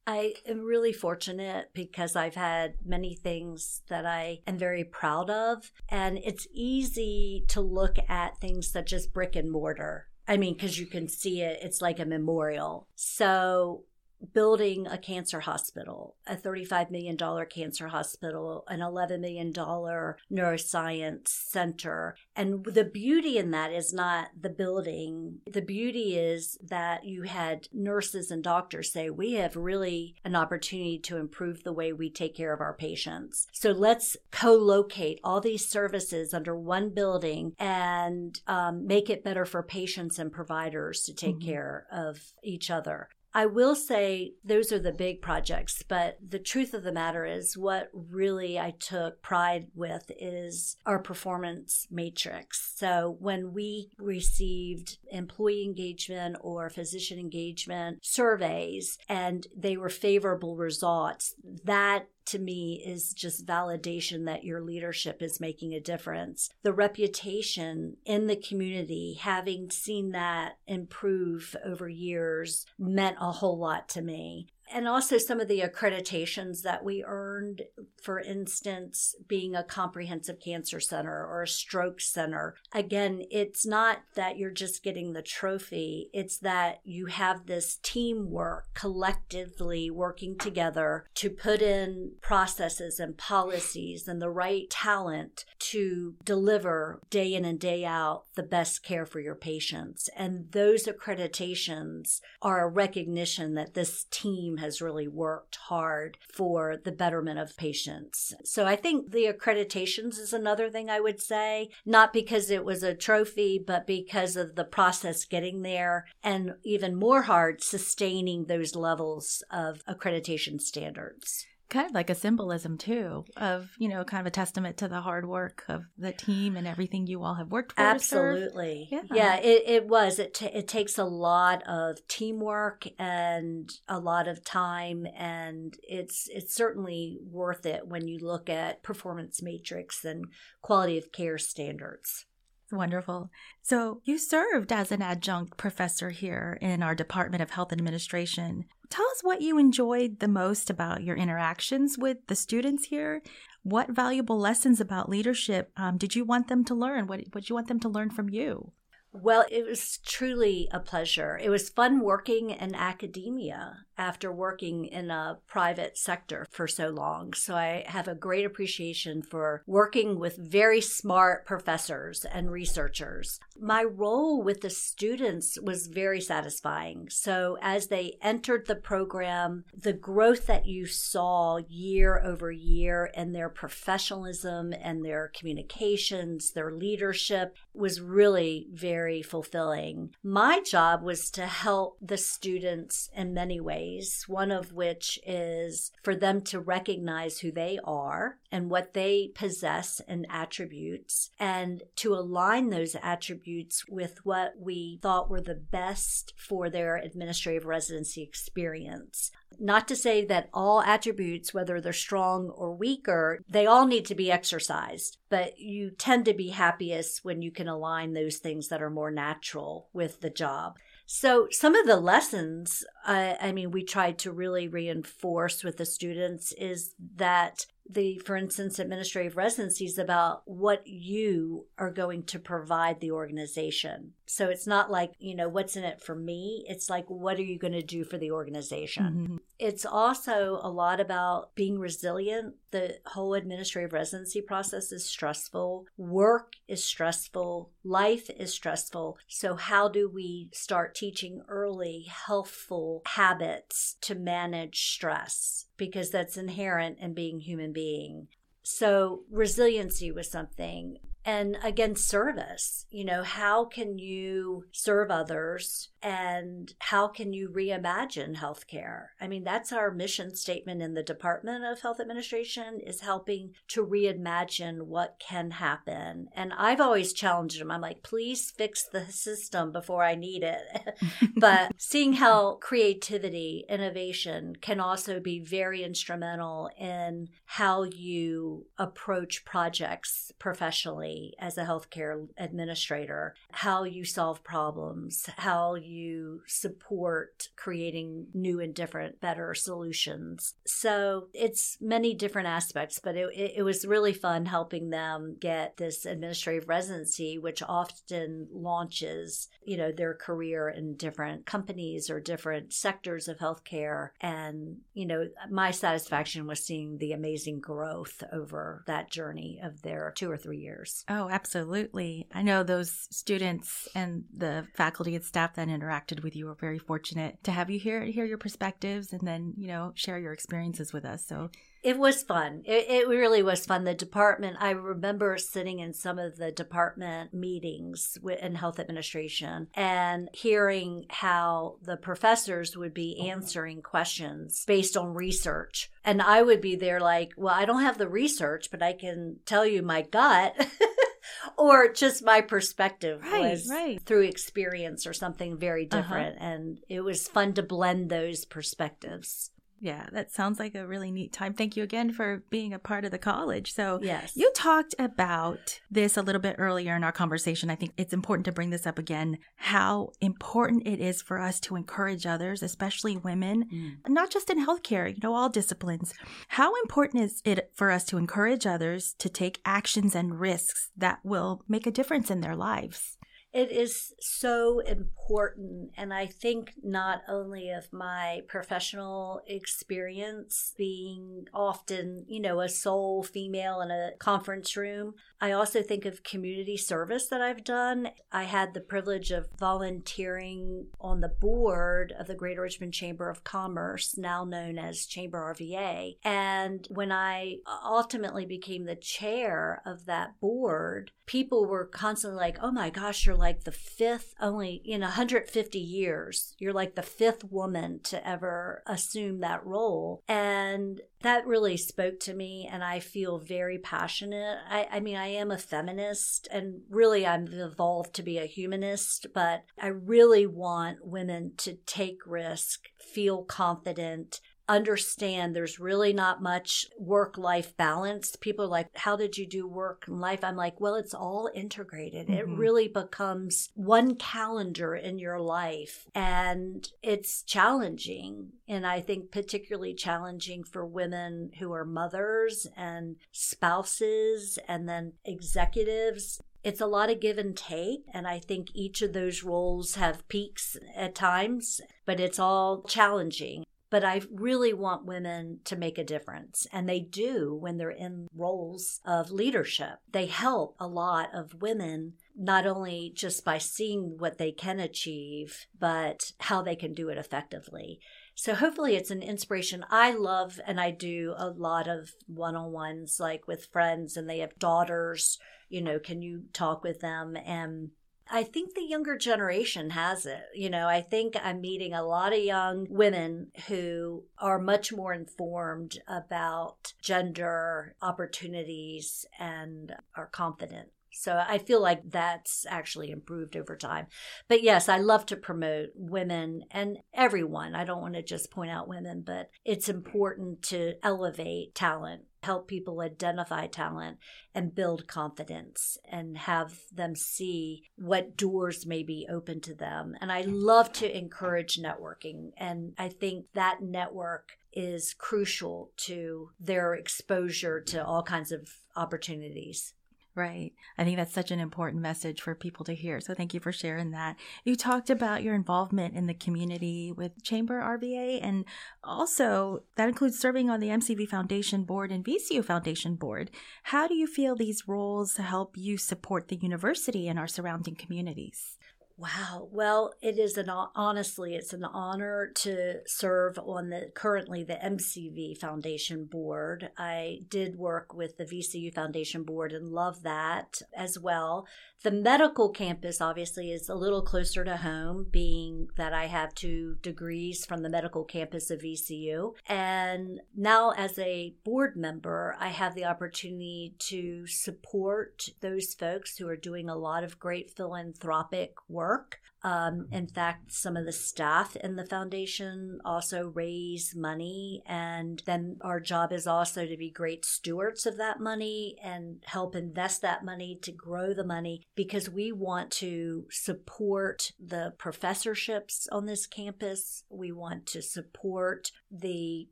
I 0.05 0.33
am 0.47 0.61
really 0.61 0.93
fortunate 0.93 1.69
because 1.73 2.15
I've 2.15 2.35
had 2.35 2.73
many 2.83 3.15
things 3.15 3.81
that 3.89 4.05
I 4.05 4.39
am 4.45 4.57
very 4.57 4.83
proud 4.83 5.29
of. 5.29 5.71
And 5.87 6.17
it's 6.17 6.47
easy 6.51 7.45
to 7.49 7.61
look 7.61 7.97
at 8.07 8.39
things 8.39 8.71
such 8.71 8.91
as 8.91 9.07
brick 9.07 9.35
and 9.35 9.51
mortar. 9.51 10.08
I 10.29 10.37
mean, 10.37 10.53
because 10.53 10.79
you 10.79 10.85
can 10.85 11.07
see 11.07 11.41
it, 11.41 11.59
it's 11.63 11.81
like 11.81 11.99
a 11.99 12.05
memorial. 12.05 12.87
So 12.93 13.85
building 14.33 14.87
a 14.87 14.97
cancer 14.97 15.41
hospital, 15.41 16.15
a 16.27 16.35
$35 16.35 16.91
million 16.91 17.17
cancer 17.49 17.87
hospital, 17.87 18.63
an 18.67 18.79
$11 18.79 19.19
million 19.19 19.53
neuroscience 19.53 21.27
center. 21.27 22.15
And 22.35 22.63
the 22.65 22.83
beauty 22.83 23.37
in 23.37 23.51
that 23.51 23.71
is 23.71 23.93
not 23.93 24.29
the 24.39 24.49
building. 24.49 25.39
The 25.51 25.61
beauty 25.61 26.17
is 26.17 26.57
that 26.61 27.05
you 27.05 27.23
had 27.23 27.67
nurses 27.73 28.31
and 28.31 28.43
doctors 28.43 28.91
say, 28.91 29.09
we 29.09 29.33
have 29.33 29.55
really 29.55 30.15
an 30.23 30.35
opportunity 30.35 30.99
to 30.99 31.17
improve 31.17 31.63
the 31.63 31.73
way 31.73 31.93
we 31.93 32.09
take 32.09 32.35
care 32.35 32.53
of 32.53 32.61
our 32.61 32.73
patients. 32.73 33.47
So 33.53 33.71
let's 33.71 34.17
co 34.31 34.53
locate 34.53 35.19
all 35.23 35.41
these 35.41 35.67
services 35.67 36.33
under 36.33 36.55
one 36.55 36.89
building 36.89 37.53
and 37.59 38.39
um, 38.47 38.85
make 38.85 39.09
it 39.09 39.23
better 39.23 39.45
for 39.45 39.63
patients 39.63 40.19
and 40.19 40.31
providers 40.31 41.03
to 41.03 41.13
take 41.13 41.37
mm-hmm. 41.37 41.49
care 41.49 41.87
of 41.91 42.33
each 42.43 42.69
other. 42.69 43.09
I 43.33 43.45
will 43.45 43.75
say 43.75 44.33
those 44.43 44.71
are 44.71 44.79
the 44.79 44.91
big 44.91 45.21
projects, 45.21 45.83
but 45.87 46.17
the 46.27 46.39
truth 46.39 46.73
of 46.73 46.83
the 46.83 46.91
matter 46.91 47.25
is 47.25 47.57
what 47.57 47.89
really 47.93 48.59
I 48.59 48.71
took 48.71 49.21
pride 49.21 49.67
with 49.75 50.11
is 50.19 50.77
our 50.85 50.99
performance 50.99 51.87
matrix. 51.91 52.73
So 52.75 53.17
when 53.19 53.53
we 53.53 53.91
received 53.97 54.97
employee 55.11 55.63
engagement 55.63 56.37
or 56.41 56.69
physician 56.69 57.19
engagement 57.19 57.99
surveys 58.01 58.97
and 59.07 59.45
they 59.55 59.77
were 59.77 59.89
favorable 59.89 60.55
results, 60.55 61.35
that 61.65 62.07
to 62.29 62.39
me 62.39 62.83
is 62.85 63.13
just 63.13 63.45
validation 63.45 64.25
that 64.25 64.43
your 64.43 64.61
leadership 64.61 65.21
is 65.21 65.39
making 65.39 65.73
a 65.73 65.79
difference. 65.79 66.49
The 66.63 66.73
reputation 66.73 67.97
in 68.05 68.27
the 68.27 68.35
community, 68.35 69.17
having 69.19 69.69
seen 69.71 70.11
that 70.11 70.57
improve 70.67 71.55
over 71.65 71.89
years, 71.89 72.65
meant 72.77 73.17
a 73.19 73.31
whole 73.31 73.57
lot 73.57 73.89
to 73.89 74.01
me 74.01 74.47
and 74.71 74.87
also 74.87 75.17
some 75.17 75.39
of 75.39 75.47
the 75.47 75.61
accreditations 75.61 76.61
that 76.61 76.83
we 76.83 77.03
earned, 77.05 77.63
for 78.01 78.19
instance, 78.19 79.15
being 79.27 79.55
a 79.55 79.63
comprehensive 79.63 80.39
cancer 80.39 80.79
center 80.79 81.25
or 81.25 81.43
a 81.43 81.47
stroke 81.47 82.01
center. 82.01 82.55
Again, 82.73 83.23
it's 83.31 83.65
not 83.65 83.99
that 84.15 84.37
you're 84.37 84.51
just 84.51 84.83
getting 84.83 85.13
the 85.13 85.21
trophy, 85.21 86.09
it's 86.13 86.37
that 86.39 86.81
you 86.83 87.07
have 87.07 87.45
this 87.45 87.79
teamwork 87.81 88.67
collectively 88.73 89.89
working 89.89 90.37
together 90.37 91.05
to 91.15 91.29
put 91.29 91.61
in 91.61 92.11
processes 92.21 92.99
and 92.99 93.17
policies 93.17 94.07
and 94.07 94.21
the 94.21 94.29
right 94.29 94.69
talent 94.69 95.45
to 95.57 96.15
deliver 96.23 97.01
day 97.09 97.33
in 97.33 97.45
and 97.45 97.59
day 97.59 97.85
out 97.85 98.23
the 98.35 98.43
best 98.43 98.83
care 98.83 99.05
for 99.05 99.19
your 99.19 99.35
patients. 99.35 100.09
And 100.15 100.51
those 100.51 100.85
accreditations 100.85 102.21
are 102.41 102.61
a 102.61 102.69
recognition 102.69 103.55
that 103.55 103.73
this 103.73 104.05
team 104.11 104.57
has 104.59 104.81
really 104.81 105.07
worked 105.07 105.55
hard 105.55 106.17
for 106.31 106.77
the 106.77 106.91
betterment 106.91 107.39
of 107.39 107.57
patients. 107.57 108.33
So 108.43 108.65
I 108.65 108.75
think 108.75 109.11
the 109.11 109.25
accreditations 109.25 110.19
is 110.19 110.33
another 110.33 110.69
thing 110.69 110.89
I 110.89 110.99
would 110.99 111.21
say, 111.21 111.69
not 111.85 112.13
because 112.13 112.49
it 112.49 112.63
was 112.63 112.83
a 112.83 112.93
trophy, 112.93 113.61
but 113.65 113.87
because 113.87 114.35
of 114.35 114.55
the 114.55 114.63
process 114.63 115.25
getting 115.25 115.61
there 115.61 116.05
and 116.23 116.53
even 116.63 116.95
more 116.95 117.23
hard 117.23 117.63
sustaining 117.63 118.45
those 118.45 118.75
levels 118.75 119.43
of 119.51 119.83
accreditation 119.85 120.61
standards 120.61 121.45
kind 121.69 121.87
of 121.87 121.93
like 121.93 122.09
a 122.09 122.15
symbolism 122.15 122.77
too 122.77 123.23
of 123.37 123.69
you 123.77 123.87
know 123.87 124.03
kind 124.03 124.21
of 124.21 124.27
a 124.27 124.31
testament 124.31 124.77
to 124.77 124.87
the 124.87 125.01
hard 125.01 125.27
work 125.27 125.63
of 125.67 125.83
the 125.97 126.11
team 126.11 126.55
and 126.55 126.67
everything 126.67 127.07
you 127.07 127.23
all 127.23 127.35
have 127.35 127.51
worked 127.51 127.73
for 127.73 127.81
absolutely. 127.81 128.87
Yeah, 128.91 129.01
yeah 129.13 129.35
it, 129.37 129.63
it 129.65 129.87
was. 129.87 130.19
It, 130.19 130.33
t- 130.33 130.47
it 130.47 130.67
takes 130.67 130.97
a 130.97 131.05
lot 131.05 131.63
of 131.67 132.05
teamwork 132.07 132.87
and 132.97 133.69
a 133.87 133.99
lot 133.99 134.27
of 134.27 134.43
time 134.43 135.05
and 135.15 135.75
it's 135.83 136.27
it's 136.31 136.53
certainly 136.53 137.19
worth 137.21 137.65
it 137.65 137.87
when 137.87 138.07
you 138.07 138.19
look 138.19 138.49
at 138.49 138.83
performance 138.83 139.41
matrix 139.41 140.03
and 140.03 140.25
quality 140.61 140.97
of 140.97 141.11
care 141.11 141.37
standards. 141.37 142.25
Wonderful. 142.71 143.31
So, 143.63 144.01
you 144.03 144.17
served 144.17 144.71
as 144.71 144.91
an 144.91 145.01
adjunct 145.01 145.57
professor 145.57 146.11
here 146.11 146.57
in 146.61 146.83
our 146.83 146.93
Department 146.93 147.41
of 147.41 147.49
Health 147.49 147.71
Administration. 147.71 148.65
Tell 148.89 149.05
us 149.11 149.21
what 149.21 149.41
you 149.41 149.59
enjoyed 149.59 150.19
the 150.19 150.27
most 150.27 150.69
about 150.69 151.03
your 151.03 151.15
interactions 151.15 151.97
with 151.97 152.17
the 152.27 152.35
students 152.35 152.85
here. 152.85 153.21
What 153.61 153.91
valuable 153.91 154.39
lessons 154.39 154.81
about 154.81 155.09
leadership 155.09 155.71
um, 155.77 155.97
did 155.97 156.15
you 156.15 156.25
want 156.25 156.47
them 156.47 156.65
to 156.65 156.73
learn? 156.73 157.05
What 157.05 157.31
did 157.31 157.49
you 157.49 157.55
want 157.55 157.67
them 157.67 157.79
to 157.81 157.89
learn 157.89 158.09
from 158.09 158.29
you? 158.29 158.71
Well, 159.11 159.45
it 159.49 159.65
was 159.65 159.99
truly 160.05 160.67
a 160.71 160.79
pleasure. 160.79 161.39
It 161.41 161.49
was 161.49 161.69
fun 161.69 162.01
working 162.01 162.51
in 162.51 162.75
academia 162.75 163.85
after 163.97 164.31
working 164.31 164.85
in 164.85 165.11
a 165.11 165.37
private 165.47 165.97
sector 165.97 166.45
for 166.49 166.67
so 166.67 166.89
long. 166.89 167.33
So 167.33 167.55
I 167.55 167.83
have 167.87 168.07
a 168.07 168.15
great 168.15 168.45
appreciation 168.45 169.21
for 169.21 169.63
working 169.65 170.19
with 170.19 170.37
very 170.37 170.79
smart 170.79 171.45
professors 171.45 172.23
and 172.23 172.49
researchers. 172.51 173.39
My 173.59 173.83
role 173.83 174.41
with 174.41 174.61
the 174.61 174.69
students 174.69 175.59
was 175.59 175.87
very 175.87 176.21
satisfying. 176.21 177.09
So 177.09 177.57
as 177.61 177.87
they 177.87 178.17
entered 178.21 178.67
the 178.67 178.75
program, 178.75 179.65
the 179.75 179.93
growth 179.93 180.45
that 180.47 180.65
you 180.65 180.85
saw 180.85 181.57
year 181.67 182.21
over 182.23 182.51
year 182.51 183.11
in 183.15 183.33
their 183.33 183.49
professionalism 183.49 184.73
and 184.81 185.03
their 185.03 185.31
communications, 185.35 186.51
their 186.51 186.71
leadership 186.71 187.57
was 187.73 187.99
really 187.99 188.67
very 188.71 188.98
very 188.99 189.21
fulfilling. 189.21 190.09
My 190.21 190.59
job 190.59 191.03
was 191.03 191.31
to 191.31 191.45
help 191.45 191.97
the 192.01 192.17
students 192.17 193.09
in 193.15 193.33
many 193.33 193.57
ways, 193.61 194.25
one 194.27 194.51
of 194.51 194.73
which 194.73 195.17
is 195.25 195.91
for 196.03 196.15
them 196.15 196.41
to 196.41 196.59
recognize 196.59 197.39
who 197.39 197.49
they 197.49 197.79
are 197.85 198.39
and 198.51 198.69
what 198.69 198.93
they 198.93 199.31
possess 199.33 200.01
and 200.05 200.27
attributes, 200.29 201.31
and 201.39 201.83
to 201.95 202.13
align 202.13 202.69
those 202.69 202.95
attributes 203.01 203.85
with 203.87 204.19
what 204.25 204.55
we 204.59 204.99
thought 205.01 205.29
were 205.29 205.39
the 205.39 205.63
best 205.71 206.33
for 206.35 206.69
their 206.69 206.97
administrative 206.97 207.65
residency 207.65 208.21
experience. 208.21 209.31
Not 209.57 209.87
to 209.87 209.95
say 209.95 210.23
that 210.25 210.49
all 210.53 210.81
attributes, 210.81 211.53
whether 211.53 211.81
they're 211.81 211.93
strong 211.93 212.49
or 212.49 212.75
weaker, 212.75 213.39
they 213.49 213.65
all 213.65 213.85
need 213.87 214.05
to 214.05 214.15
be 214.15 214.31
exercised, 214.31 215.17
but 215.29 215.59
you 215.59 215.91
tend 215.91 216.25
to 216.25 216.33
be 216.33 216.49
happiest 216.49 217.25
when 217.25 217.41
you 217.41 217.51
can 217.51 217.67
align 217.67 218.13
those 218.13 218.37
things 218.37 218.67
that 218.69 218.81
are 218.81 218.89
more 218.89 219.11
natural 219.11 219.89
with 219.91 220.21
the 220.21 220.29
job. 220.29 220.77
So, 221.05 221.47
some 221.49 221.73
of 221.73 221.87
the 221.87 221.97
lessons, 221.97 222.83
uh, 223.05 223.33
I 223.41 223.51
mean, 223.51 223.71
we 223.71 223.83
tried 223.83 224.19
to 224.19 224.31
really 224.31 224.67
reinforce 224.67 225.63
with 225.63 225.77
the 225.77 225.85
students 225.85 226.51
is 226.51 226.93
that 227.15 227.65
the, 227.89 228.19
for 228.19 228.37
instance, 228.37 228.77
administrative 228.77 229.35
residencies 229.35 229.97
about 229.97 230.43
what 230.45 230.85
you 230.85 231.65
are 231.79 231.89
going 231.89 232.23
to 232.23 232.37
provide 232.37 232.99
the 232.99 233.11
organization. 233.11 234.13
So 234.27 234.49
it's 234.49 234.67
not 234.67 234.91
like, 234.91 235.13
you 235.17 235.33
know, 235.33 235.49
what's 235.49 235.75
in 235.75 235.83
it 235.83 235.99
for 235.99 236.13
me? 236.13 236.63
It's 236.67 236.87
like, 236.87 237.05
what 237.09 237.37
are 237.37 237.43
you 237.43 237.57
going 237.57 237.73
to 237.73 237.81
do 237.81 238.03
for 238.03 238.19
the 238.19 238.29
organization? 238.29 239.03
Mm-hmm. 239.03 239.37
It's 239.57 239.87
also 239.87 240.59
a 240.61 240.69
lot 240.69 240.99
about 240.99 241.55
being 241.55 241.79
resilient. 241.79 242.55
The 242.69 242.99
whole 243.07 243.33
administrative 243.33 243.91
residency 243.91 244.41
process 244.41 244.91
is 244.91 245.03
stressful. 245.03 245.87
Work 245.97 246.53
is 246.67 246.83
stressful. 246.83 247.71
Life 247.83 248.29
is 248.29 248.53
stressful. 248.53 249.17
So, 249.27 249.55
how 249.55 249.89
do 249.89 250.07
we 250.07 250.49
start 250.53 250.93
teaching 250.93 251.41
early 251.47 252.05
healthful 252.07 253.01
habits 253.05 253.97
to 254.01 254.13
manage 254.13 254.91
stress? 254.91 255.65
Because 255.79 256.11
that's 256.11 256.37
inherent 256.37 256.99
in 256.99 257.15
being 257.15 257.39
human 257.39 257.73
being. 257.73 258.27
So, 258.61 259.23
resiliency 259.31 260.11
was 260.11 260.29
something. 260.29 260.97
And 261.25 261.57
again 261.63 261.95
service 261.95 262.85
you 262.89 263.03
know 263.03 263.23
how 263.23 263.65
can 263.65 263.97
you 263.97 264.65
serve 264.71 265.11
others 265.11 265.89
and 266.01 266.73
how 266.79 267.07
can 267.07 267.33
you 267.33 267.49
reimagine 267.49 268.37
healthcare? 268.37 269.07
I 269.19 269.27
mean 269.27 269.43
that's 269.43 269.73
our 269.73 269.91
mission 269.91 270.33
statement 270.35 270.81
in 270.81 270.93
the 270.93 271.03
department 271.03 271.65
of 271.65 271.81
health 271.81 271.99
administration 271.99 272.79
is 272.79 273.01
helping 273.01 273.51
to 273.69 273.85
reimagine 273.85 274.83
what 274.83 275.17
can 275.19 275.51
happen. 275.51 276.29
And 276.33 276.53
i've 276.57 276.79
always 276.79 277.13
challenged 277.13 277.59
them. 277.59 277.71
I'm 277.71 277.81
like 277.81 278.03
please 278.03 278.51
fix 278.51 278.85
the 278.85 279.05
system 279.07 279.71
before 279.71 280.03
i 280.03 280.15
need 280.15 280.43
it. 280.43 280.61
But 281.35 281.71
seeing 281.77 282.13
how 282.13 282.55
creativity 282.55 283.65
innovation 283.69 284.55
can 284.59 284.79
also 284.79 285.19
be 285.19 285.39
very 285.39 285.83
instrumental 285.83 286.69
in 286.77 287.29
how 287.45 287.83
you 287.83 288.67
approach 288.77 289.45
projects 289.45 290.31
professionally 290.37 291.08
as 291.39 291.57
a 291.57 291.65
healthcare 291.65 292.27
administrator 292.37 293.35
how 293.51 293.83
you 293.83 294.03
solve 294.05 294.43
problems 294.43 295.29
how 295.37 295.75
you 295.75 296.41
support 296.47 297.47
creating 297.55 298.27
new 298.33 298.59
and 298.59 298.73
different, 298.73 299.19
better 299.21 299.53
solutions. 299.53 300.53
So 300.65 301.27
it's 301.33 301.77
many 301.81 302.13
different 302.13 302.47
aspects, 302.47 302.99
but 303.03 303.15
it, 303.15 303.29
it, 303.35 303.53
it 303.57 303.63
was 303.63 303.85
really 303.85 304.13
fun 304.13 304.45
helping 304.45 304.89
them 304.89 305.37
get 305.39 305.77
this 305.77 306.05
administrative 306.05 306.67
residency, 306.67 307.37
which 307.37 307.63
often 307.63 308.47
launches, 308.51 309.47
you 309.63 309.77
know, 309.77 309.91
their 309.91 310.13
career 310.13 310.69
in 310.69 310.95
different 310.95 311.45
companies 311.45 312.09
or 312.09 312.19
different 312.19 312.73
sectors 312.73 313.27
of 313.27 313.37
healthcare. 313.37 314.09
And, 314.21 314.77
you 314.93 315.05
know, 315.05 315.29
my 315.49 315.71
satisfaction 315.71 316.47
was 316.47 316.63
seeing 316.63 316.97
the 316.97 317.13
amazing 317.13 317.59
growth 317.59 318.23
over 318.31 318.83
that 318.87 319.11
journey 319.11 319.59
of 319.63 319.81
their 319.81 320.13
two 320.15 320.29
or 320.29 320.37
three 320.37 320.59
years. 320.59 320.98
Oh, 321.07 321.29
absolutely. 321.29 322.27
I 322.33 322.41
know 322.41 322.63
those 322.63 323.07
students 323.11 323.87
and 323.95 324.25
the 324.35 324.67
faculty 324.75 325.15
and 325.15 325.23
staff 325.23 325.55
that 325.55 325.67
interacted 325.67 326.23
with 326.23 326.35
you. 326.35 326.47
We're 326.47 326.55
very 326.55 326.79
fortunate 326.79 327.43
to 327.43 327.51
have 327.51 327.69
you 327.69 327.79
here, 327.79 328.03
hear 328.03 328.25
your 328.25 328.37
perspectives, 328.37 329.13
and 329.13 329.21
then 329.21 329.53
you 329.57 329.67
know 329.67 329.91
share 329.95 330.19
your 330.19 330.33
experiences 330.33 330.93
with 330.93 331.05
us. 331.05 331.25
So 331.25 331.49
it 331.81 331.97
was 331.97 332.23
fun. 332.23 332.63
It, 332.65 332.89
it, 332.89 333.07
really 333.07 333.41
was 333.41 333.65
fun. 333.65 333.83
The 333.83 333.93
department, 333.93 334.57
I 334.59 334.71
remember 334.71 335.37
sitting 335.37 335.79
in 335.79 335.93
some 335.93 336.19
of 336.19 336.37
the 336.37 336.51
department 336.51 337.33
meetings 337.33 338.17
in 338.41 338.55
health 338.55 338.79
administration 338.79 339.67
and 339.73 340.29
hearing 340.33 341.05
how 341.09 341.77
the 341.81 341.95
professors 341.95 342.75
would 342.75 342.93
be 342.93 343.29
answering 343.29 343.81
questions 343.81 344.65
based 344.65 344.97
on 344.97 345.13
research. 345.13 345.89
And 346.03 346.21
I 346.21 346.41
would 346.41 346.61
be 346.61 346.75
there 346.75 346.99
like, 346.99 347.31
well, 347.37 347.55
I 347.55 347.65
don't 347.65 347.81
have 347.81 347.97
the 347.97 348.09
research, 348.09 348.69
but 348.71 348.83
I 348.83 348.93
can 348.93 349.37
tell 349.45 349.65
you 349.65 349.81
my 349.81 350.01
gut. 350.01 350.67
or 351.57 351.91
just 351.91 352.23
my 352.23 352.41
perspective 352.41 353.21
right, 353.23 353.51
was 353.51 353.69
right. 353.69 354.01
through 354.03 354.23
experience 354.23 355.05
or 355.07 355.13
something 355.13 355.57
very 355.57 355.87
uh-huh. 355.89 356.01
different. 356.01 356.37
Uh-huh. 356.37 356.45
And 356.45 356.79
it 356.89 357.01
was 357.01 357.27
fun 357.27 357.53
to 357.53 357.63
blend 357.63 358.09
those 358.09 358.45
perspectives. 358.45 359.51
Yeah, 359.81 360.07
that 360.11 360.31
sounds 360.31 360.59
like 360.59 360.75
a 360.75 360.85
really 360.85 361.11
neat 361.11 361.31
time. 361.31 361.53
Thank 361.53 361.77
you 361.77 361.83
again 361.83 362.11
for 362.11 362.43
being 362.49 362.73
a 362.73 362.79
part 362.79 363.05
of 363.05 363.11
the 363.11 363.17
college. 363.17 363.73
So, 363.73 363.99
yes. 364.01 364.35
you 364.35 364.51
talked 364.53 364.93
about 364.99 365.79
this 365.89 366.17
a 366.17 366.21
little 366.21 366.41
bit 366.41 366.55
earlier 366.57 366.95
in 366.95 367.03
our 367.03 367.11
conversation. 367.11 367.69
I 367.69 367.75
think 367.75 367.93
it's 367.97 368.13
important 368.13 368.45
to 368.45 368.51
bring 368.51 368.69
this 368.69 368.85
up 368.85 368.99
again 368.99 369.37
how 369.55 370.11
important 370.21 370.87
it 370.87 370.99
is 370.99 371.21
for 371.21 371.39
us 371.39 371.59
to 371.61 371.75
encourage 371.75 372.25
others, 372.25 372.61
especially 372.61 373.15
women, 373.15 373.69
mm. 373.73 374.09
not 374.09 374.29
just 374.29 374.49
in 374.49 374.65
healthcare, 374.65 375.09
you 375.09 375.19
know, 375.23 375.33
all 375.33 375.49
disciplines. 375.49 376.13
How 376.49 376.73
important 376.81 377.23
is 377.23 377.41
it 377.45 377.71
for 377.73 377.91
us 377.91 378.03
to 378.05 378.17
encourage 378.17 378.65
others 378.65 379.15
to 379.19 379.29
take 379.29 379.61
actions 379.65 380.15
and 380.15 380.39
risks 380.39 380.91
that 380.97 381.19
will 381.23 381.63
make 381.67 381.87
a 381.87 381.91
difference 381.91 382.29
in 382.29 382.41
their 382.41 382.55
lives? 382.55 383.17
It 383.51 383.71
is 383.71 384.13
so 384.19 384.79
important. 384.79 385.91
And 385.97 386.13
I 386.13 386.27
think 386.27 386.73
not 386.83 387.21
only 387.27 387.71
of 387.71 387.91
my 387.91 388.41
professional 388.47 389.41
experience 389.47 390.73
being 390.77 391.47
often, 391.53 392.25
you 392.27 392.39
know, 392.39 392.61
a 392.61 392.69
sole 392.69 393.23
female 393.23 393.81
in 393.81 393.89
a 393.89 394.11
conference 394.19 394.77
room, 394.77 395.15
I 395.41 395.51
also 395.51 395.81
think 395.81 396.05
of 396.05 396.23
community 396.23 396.77
service 396.77 397.27
that 397.27 397.41
I've 397.41 397.63
done. 397.63 398.09
I 398.31 398.43
had 398.43 398.73
the 398.73 398.81
privilege 398.81 399.31
of 399.31 399.49
volunteering 399.57 400.87
on 400.99 401.21
the 401.21 401.29
board 401.29 402.13
of 402.19 402.27
the 402.27 402.35
Greater 402.35 402.61
Richmond 402.61 402.93
Chamber 402.93 403.29
of 403.29 403.43
Commerce, 403.43 404.17
now 404.17 404.43
known 404.43 404.77
as 404.77 405.05
Chamber 405.05 405.55
RVA. 405.55 406.17
And 406.23 406.85
when 406.91 407.11
I 407.11 407.57
ultimately 407.83 408.45
became 408.45 408.85
the 408.85 408.95
chair 408.95 409.81
of 409.85 410.05
that 410.05 410.39
board, 410.39 411.11
people 411.25 411.65
were 411.65 411.85
constantly 411.85 412.37
like, 412.37 412.57
oh 412.61 412.71
my 412.71 412.89
gosh, 412.89 413.25
you're 413.25 413.35
like 413.39 413.63
the 413.63 413.71
fifth, 413.71 414.35
only 414.39 414.81
in 414.85 415.01
150 415.01 415.79
years, 415.79 416.55
you're 416.59 416.73
like 416.73 416.95
the 416.95 417.01
fifth 417.01 417.43
woman 417.45 418.01
to 418.03 418.27
ever 418.27 418.83
assume 418.85 419.39
that 419.39 419.65
role. 419.65 420.21
And 420.27 421.01
that 421.21 421.45
really 421.45 421.77
spoke 421.77 422.19
to 422.19 422.33
me 422.33 422.69
and 422.71 422.83
i 422.83 422.99
feel 422.99 423.39
very 423.39 423.77
passionate 423.77 424.57
I, 424.69 424.87
I, 424.91 424.99
mean 424.99 425.17
i 425.17 425.27
am 425.27 425.51
a 425.51 425.57
feminist 425.57 426.47
and 426.51 426.81
really 426.89 427.25
i'm 427.25 427.47
evolved 427.51 428.13
to 428.15 428.23
be 428.23 428.37
a 428.37 428.45
humanist 428.45 429.27
but 429.33 429.63
i 429.81 429.87
really 429.87 430.45
want 430.45 431.05
women 431.05 431.53
to 431.57 431.75
take 431.85 432.19
risk 432.25 432.85
feel 432.97 433.43
confident 433.43 434.39
understand 434.69 435.55
there's 435.55 435.79
really 435.79 436.13
not 436.13 436.41
much 436.41 436.85
work 436.97 437.37
life 437.37 437.75
balance. 437.75 438.35
People 438.35 438.65
are 438.65 438.69
like, 438.69 438.87
How 438.95 439.15
did 439.15 439.37
you 439.37 439.45
do 439.45 439.67
work 439.67 440.05
and 440.07 440.21
life? 440.21 440.43
I'm 440.43 440.55
like, 440.55 440.79
Well, 440.79 440.95
it's 440.95 441.13
all 441.13 441.49
integrated. 441.53 442.27
Mm-hmm. 442.27 442.37
It 442.39 442.47
really 442.47 442.87
becomes 442.87 443.69
one 443.73 444.15
calendar 444.15 444.95
in 444.95 445.19
your 445.19 445.39
life. 445.39 446.07
And 446.15 446.87
it's 447.01 447.41
challenging. 447.41 448.53
And 448.67 448.85
I 448.85 449.01
think 449.01 449.31
particularly 449.31 449.95
challenging 449.95 450.63
for 450.63 450.85
women 450.85 451.51
who 451.59 451.73
are 451.73 451.85
mothers 451.85 452.67
and 452.77 453.17
spouses 453.31 454.59
and 454.67 454.87
then 454.87 455.13
executives 455.25 456.41
it's 456.63 456.81
a 456.81 456.87
lot 456.87 457.09
of 457.09 457.21
give 457.21 457.37
and 457.37 457.55
take. 457.55 458.03
And 458.13 458.27
I 458.27 458.39
think 458.39 458.69
each 458.73 459.01
of 459.01 459.13
those 459.13 459.43
roles 459.43 459.95
have 459.95 460.27
peaks 460.27 460.75
at 460.95 461.15
times, 461.15 461.79
but 462.05 462.19
it's 462.19 462.39
all 462.39 462.83
challenging. 462.83 463.63
But 463.89 464.03
I 464.03 464.21
really 464.31 464.73
want 464.73 465.05
women 465.05 465.59
to 465.65 465.75
make 465.75 465.97
a 465.97 466.03
difference. 466.03 466.67
And 466.71 466.87
they 466.87 466.99
do 466.99 467.57
when 467.59 467.77
they're 467.77 467.89
in 467.89 468.27
roles 468.35 469.01
of 469.05 469.31
leadership. 469.31 469.99
They 470.11 470.27
help 470.27 470.75
a 470.79 470.87
lot 470.87 471.29
of 471.33 471.61
women, 471.61 472.13
not 472.35 472.67
only 472.67 473.11
just 473.15 473.43
by 473.43 473.57
seeing 473.57 474.17
what 474.19 474.37
they 474.37 474.51
can 474.51 474.79
achieve, 474.79 475.65
but 475.77 476.33
how 476.39 476.61
they 476.61 476.75
can 476.75 476.93
do 476.93 477.09
it 477.09 477.17
effectively. 477.17 477.99
So 478.35 478.55
hopefully 478.55 478.95
it's 478.95 479.11
an 479.11 479.21
inspiration. 479.21 479.83
I 479.89 480.11
love 480.13 480.61
and 480.65 480.79
I 480.79 480.91
do 480.91 481.33
a 481.35 481.49
lot 481.49 481.89
of 481.89 482.11
one 482.25 482.55
on 482.55 482.71
ones 482.71 483.17
like 483.19 483.47
with 483.47 483.67
friends 483.73 484.15
and 484.15 484.29
they 484.29 484.39
have 484.39 484.57
daughters. 484.57 485.37
You 485.67 485.81
know, 485.81 485.99
can 485.99 486.21
you 486.21 486.43
talk 486.53 486.83
with 486.83 487.01
them? 487.01 487.35
And 487.35 487.89
I 488.31 488.43
think 488.43 488.75
the 488.75 488.83
younger 488.83 489.17
generation 489.17 489.89
has 489.91 490.25
it. 490.25 490.43
You 490.53 490.69
know, 490.69 490.87
I 490.87 491.01
think 491.01 491.35
I'm 491.41 491.61
meeting 491.61 491.93
a 491.93 492.03
lot 492.03 492.33
of 492.33 492.39
young 492.39 492.85
women 492.89 493.51
who 493.67 494.25
are 494.37 494.59
much 494.59 494.93
more 494.93 495.13
informed 495.13 495.99
about 496.07 496.93
gender 497.01 497.95
opportunities 498.01 499.25
and 499.39 499.95
are 500.15 500.27
confident. 500.27 500.89
So 501.11 501.43
I 501.45 501.57
feel 501.57 501.81
like 501.81 502.01
that's 502.05 502.65
actually 502.69 503.11
improved 503.11 503.57
over 503.57 503.75
time. 503.75 504.07
But 504.47 504.61
yes, 504.61 504.87
I 504.87 504.99
love 504.99 505.25
to 505.27 505.35
promote 505.35 505.89
women 505.95 506.63
and 506.71 506.99
everyone. 507.13 507.75
I 507.75 507.83
don't 507.83 508.01
want 508.01 508.13
to 508.13 508.21
just 508.21 508.51
point 508.51 508.71
out 508.71 508.87
women, 508.87 509.23
but 509.25 509.49
it's 509.65 509.89
important 509.89 510.61
to 510.63 510.93
elevate 511.03 511.73
talent 511.73 512.23
help 512.43 512.67
people 512.67 513.01
identify 513.01 513.67
talent 513.67 514.17
and 514.55 514.75
build 514.75 515.07
confidence 515.07 515.97
and 516.09 516.37
have 516.37 516.79
them 516.91 517.15
see 517.15 517.83
what 517.97 518.37
doors 518.37 518.85
may 518.85 519.03
be 519.03 519.27
open 519.29 519.59
to 519.61 519.73
them. 519.73 520.15
And 520.21 520.31
I 520.31 520.41
love 520.41 520.91
to 520.93 521.17
encourage 521.17 521.79
networking. 521.79 522.51
And 522.57 522.93
I 522.97 523.09
think 523.09 523.47
that 523.53 523.81
network 523.81 524.57
is 524.71 525.13
crucial 525.13 525.91
to 525.97 526.51
their 526.59 526.93
exposure 526.93 527.81
to 527.81 528.05
all 528.05 528.23
kinds 528.23 528.51
of 528.51 528.69
opportunities. 528.95 529.93
Right. 530.39 530.71
I 530.97 531.03
think 531.03 531.17
that's 531.17 531.33
such 531.33 531.51
an 531.51 531.59
important 531.59 532.01
message 532.01 532.39
for 532.39 532.55
people 532.55 532.85
to 532.85 532.95
hear. 532.95 533.19
So 533.19 533.33
thank 533.33 533.53
you 533.53 533.59
for 533.59 533.73
sharing 533.73 534.11
that. 534.11 534.37
You 534.63 534.77
talked 534.77 535.09
about 535.09 535.43
your 535.43 535.53
involvement 535.53 536.15
in 536.15 536.27
the 536.27 536.33
community 536.33 537.11
with 537.11 537.43
Chamber 537.43 537.81
RVA, 537.81 538.39
and 538.41 538.63
also 539.03 539.83
that 539.97 540.07
includes 540.07 540.39
serving 540.39 540.69
on 540.69 540.79
the 540.79 540.87
MCV 540.87 541.27
Foundation 541.27 541.83
Board 541.83 542.09
and 542.09 542.23
VCU 542.23 542.63
Foundation 542.63 543.15
Board. 543.15 543.51
How 543.83 544.07
do 544.07 544.15
you 544.15 544.27
feel 544.27 544.55
these 544.55 544.87
roles 544.87 545.35
help 545.35 545.75
you 545.75 545.97
support 545.97 546.47
the 546.47 546.55
university 546.55 547.27
and 547.27 547.37
our 547.37 547.47
surrounding 547.47 547.95
communities? 547.95 548.77
Wow. 549.19 549.67
Well, 549.69 550.13
it 550.21 550.39
is 550.39 550.55
an 550.55 550.69
honestly, 550.69 551.53
it's 551.53 551.73
an 551.73 551.83
honor 551.83 552.51
to 552.55 553.01
serve 553.05 553.59
on 553.59 553.89
the 553.89 554.11
currently 554.15 554.63
the 554.63 554.75
MCV 554.75 555.57
Foundation 555.57 556.23
board. 556.23 556.91
I 556.97 557.39
did 557.49 557.75
work 557.75 558.13
with 558.13 558.37
the 558.37 558.45
VCU 558.45 558.93
Foundation 558.93 559.43
board 559.43 559.73
and 559.73 559.89
love 559.89 560.23
that 560.23 560.81
as 560.95 561.19
well. 561.19 561.67
The 562.01 562.11
medical 562.11 562.69
campus 562.69 563.19
obviously 563.19 563.71
is 563.71 563.89
a 563.89 563.95
little 563.95 564.21
closer 564.21 564.63
to 564.63 564.77
home, 564.77 565.27
being 565.29 565.89
that 565.97 566.13
I 566.13 566.27
have 566.27 566.55
two 566.55 566.95
degrees 567.01 567.65
from 567.65 567.81
the 567.81 567.89
medical 567.89 568.23
campus 568.23 568.71
of 568.71 568.79
VCU. 568.79 569.55
And 569.67 570.39
now, 570.55 570.91
as 570.91 571.19
a 571.19 571.55
board 571.65 571.97
member, 571.97 572.55
I 572.57 572.69
have 572.69 572.95
the 572.95 573.03
opportunity 573.03 573.95
to 573.99 574.47
support 574.47 575.49
those 575.59 575.93
folks 575.93 576.37
who 576.37 576.47
are 576.47 576.55
doing 576.55 576.87
a 576.89 576.95
lot 576.95 577.25
of 577.25 577.37
great 577.37 577.69
philanthropic 577.69 578.75
work. 578.87 579.41
Um, 579.61 580.07
in 580.11 580.27
fact, 580.27 580.71
some 580.71 580.95
of 580.95 581.05
the 581.05 581.11
staff 581.11 581.75
in 581.75 581.97
the 581.97 582.05
foundation 582.05 582.99
also 583.03 583.47
raise 583.47 584.15
money, 584.15 584.83
and 584.87 585.41
then 585.45 585.77
our 585.81 585.99
job 585.99 586.31
is 586.31 586.47
also 586.47 586.85
to 586.85 586.95
be 586.95 587.09
great 587.09 587.43
stewards 587.43 588.05
of 588.05 588.17
that 588.17 588.39
money 588.39 588.95
and 589.03 589.43
help 589.45 589.75
invest 589.75 590.21
that 590.21 590.45
money 590.45 590.79
to 590.83 590.91
grow 590.91 591.33
the 591.33 591.43
money 591.43 591.81
because 591.95 592.29
we 592.29 592.51
want 592.53 592.89
to 592.91 593.45
support 593.49 594.53
the 594.59 594.93
professorships 594.97 596.07
on 596.09 596.25
this 596.25 596.47
campus. 596.47 597.23
We 597.29 597.51
want 597.51 597.85
to 597.87 598.01
support 598.01 598.91
the 599.11 599.67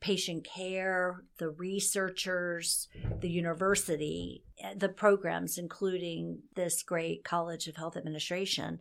patient 0.01 0.43
care, 0.43 1.23
the 1.37 1.49
researchers, 1.49 2.89
the 3.21 3.29
university, 3.29 4.43
the 4.75 4.89
programs, 4.89 5.57
including 5.57 6.39
this 6.55 6.83
great 6.83 7.23
College 7.23 7.67
of 7.67 7.77
Health 7.77 7.95
Administration. 7.95 8.79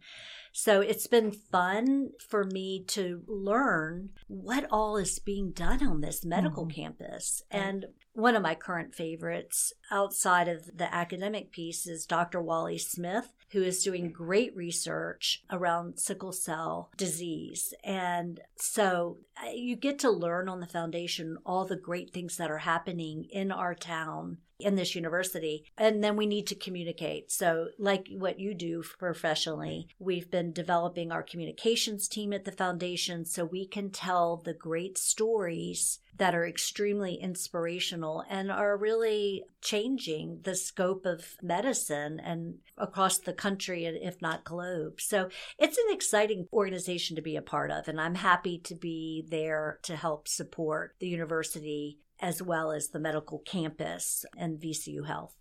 So 0.58 0.80
it's 0.80 1.06
been 1.06 1.32
fun 1.32 2.12
for 2.30 2.42
me 2.42 2.82
to 2.88 3.22
learn 3.26 4.08
what 4.26 4.66
all 4.70 4.96
is 4.96 5.18
being 5.18 5.50
done 5.50 5.86
on 5.86 6.00
this 6.00 6.24
medical 6.24 6.64
mm-hmm. 6.64 6.80
campus. 6.80 7.42
And 7.50 7.84
one 8.16 8.34
of 8.34 8.42
my 8.42 8.54
current 8.54 8.94
favorites 8.94 9.74
outside 9.90 10.48
of 10.48 10.78
the 10.78 10.92
academic 10.92 11.52
piece 11.52 11.86
is 11.86 12.06
Dr. 12.06 12.40
Wally 12.40 12.78
Smith, 12.78 13.34
who 13.50 13.62
is 13.62 13.84
doing 13.84 14.10
great 14.10 14.56
research 14.56 15.44
around 15.50 15.98
sickle 15.98 16.32
cell 16.32 16.90
disease. 16.96 17.74
And 17.84 18.40
so 18.56 19.18
uh, 19.40 19.50
you 19.50 19.76
get 19.76 19.98
to 19.98 20.10
learn 20.10 20.48
on 20.48 20.60
the 20.60 20.66
foundation 20.66 21.36
all 21.44 21.66
the 21.66 21.76
great 21.76 22.14
things 22.14 22.38
that 22.38 22.50
are 22.50 22.58
happening 22.58 23.26
in 23.30 23.52
our 23.52 23.74
town 23.74 24.38
in 24.58 24.76
this 24.76 24.94
university. 24.94 25.64
And 25.76 26.02
then 26.02 26.16
we 26.16 26.26
need 26.26 26.46
to 26.46 26.54
communicate. 26.54 27.30
So, 27.30 27.68
like 27.78 28.08
what 28.10 28.40
you 28.40 28.54
do 28.54 28.82
professionally, 28.98 29.88
we've 29.98 30.30
been 30.30 30.52
developing 30.52 31.12
our 31.12 31.22
communications 31.22 32.08
team 32.08 32.32
at 32.32 32.44
the 32.44 32.52
foundation 32.52 33.24
so 33.24 33.44
we 33.44 33.66
can 33.66 33.90
tell 33.90 34.38
the 34.38 34.54
great 34.54 34.96
stories 34.96 35.98
that 36.18 36.34
are 36.34 36.46
extremely 36.46 37.14
inspirational 37.14 38.24
and 38.28 38.50
are 38.50 38.76
really 38.76 39.44
changing 39.60 40.40
the 40.44 40.54
scope 40.54 41.04
of 41.04 41.36
medicine 41.42 42.20
and 42.20 42.54
across 42.78 43.18
the 43.18 43.32
country, 43.32 43.84
if 43.84 44.20
not 44.22 44.44
globe. 44.44 45.00
So 45.00 45.28
it's 45.58 45.78
an 45.78 45.86
exciting 45.90 46.46
organization 46.52 47.16
to 47.16 47.22
be 47.22 47.36
a 47.36 47.42
part 47.42 47.70
of, 47.70 47.88
and 47.88 48.00
I'm 48.00 48.14
happy 48.14 48.58
to 48.64 48.74
be 48.74 49.24
there 49.28 49.78
to 49.82 49.96
help 49.96 50.28
support 50.28 50.94
the 51.00 51.08
university 51.08 51.98
as 52.20 52.42
well 52.42 52.72
as 52.72 52.88
the 52.88 53.00
medical 53.00 53.40
campus 53.40 54.24
and 54.36 54.58
VCU 54.58 55.06
Health. 55.06 55.34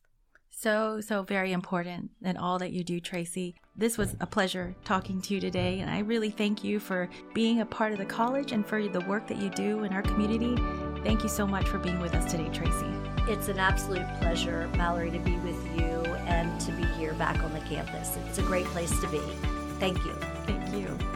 So, 0.58 1.02
so 1.02 1.22
very 1.22 1.52
important 1.52 2.12
in 2.24 2.38
all 2.38 2.60
that 2.60 2.72
you 2.72 2.84
do, 2.84 3.02
Tracy. 3.02 3.56
This 3.76 3.98
was 3.98 4.16
a 4.22 4.26
pleasure 4.26 4.74
talking 4.86 5.22
to 5.24 5.34
you 5.34 5.42
today, 5.42 5.82
and 5.82 5.92
I 5.92 6.00
really 6.00 6.30
thank 6.30 6.64
you 6.64 6.80
for 6.80 7.10
being 7.34 7.60
a 7.60 7.66
part 7.66 7.92
of 7.92 7.98
the 7.98 8.06
college 8.06 8.54
and 8.54 8.66
for 8.66 8.82
the 8.88 9.02
work 9.02 9.28
that 9.28 9.38
you 9.38 9.50
do 9.50 9.84
in 9.84 9.92
our 9.92 10.02
community. 10.02 10.56
Thank 11.04 11.24
you 11.24 11.30
so 11.30 11.46
much 11.46 11.68
for 11.68 11.78
being 11.78 12.00
with 12.00 12.16
us 12.16 12.32
today, 12.32 12.50
Tracy. 12.54 12.88
It's 13.28 13.50
an 13.50 13.60
absolute 13.60 14.08
pleasure, 14.22 14.70
Malorie, 14.76 15.12
to 15.12 15.20
be 15.20 15.36
with 15.38 15.62
you 15.78 16.14
and 16.26 16.60
to 16.62 16.72
be 16.72 16.86
here 16.98 17.14
back 17.16 17.38
on 17.44 17.52
the 17.52 17.60
campus. 17.60 18.18
It's 18.30 18.38
a 18.38 18.44
great 18.44 18.66
place 18.68 18.98
to 19.02 19.08
be. 19.10 19.20
Thank 19.78 19.98
you. 20.06 20.14
Thank 20.46 20.74
you. 20.74 21.15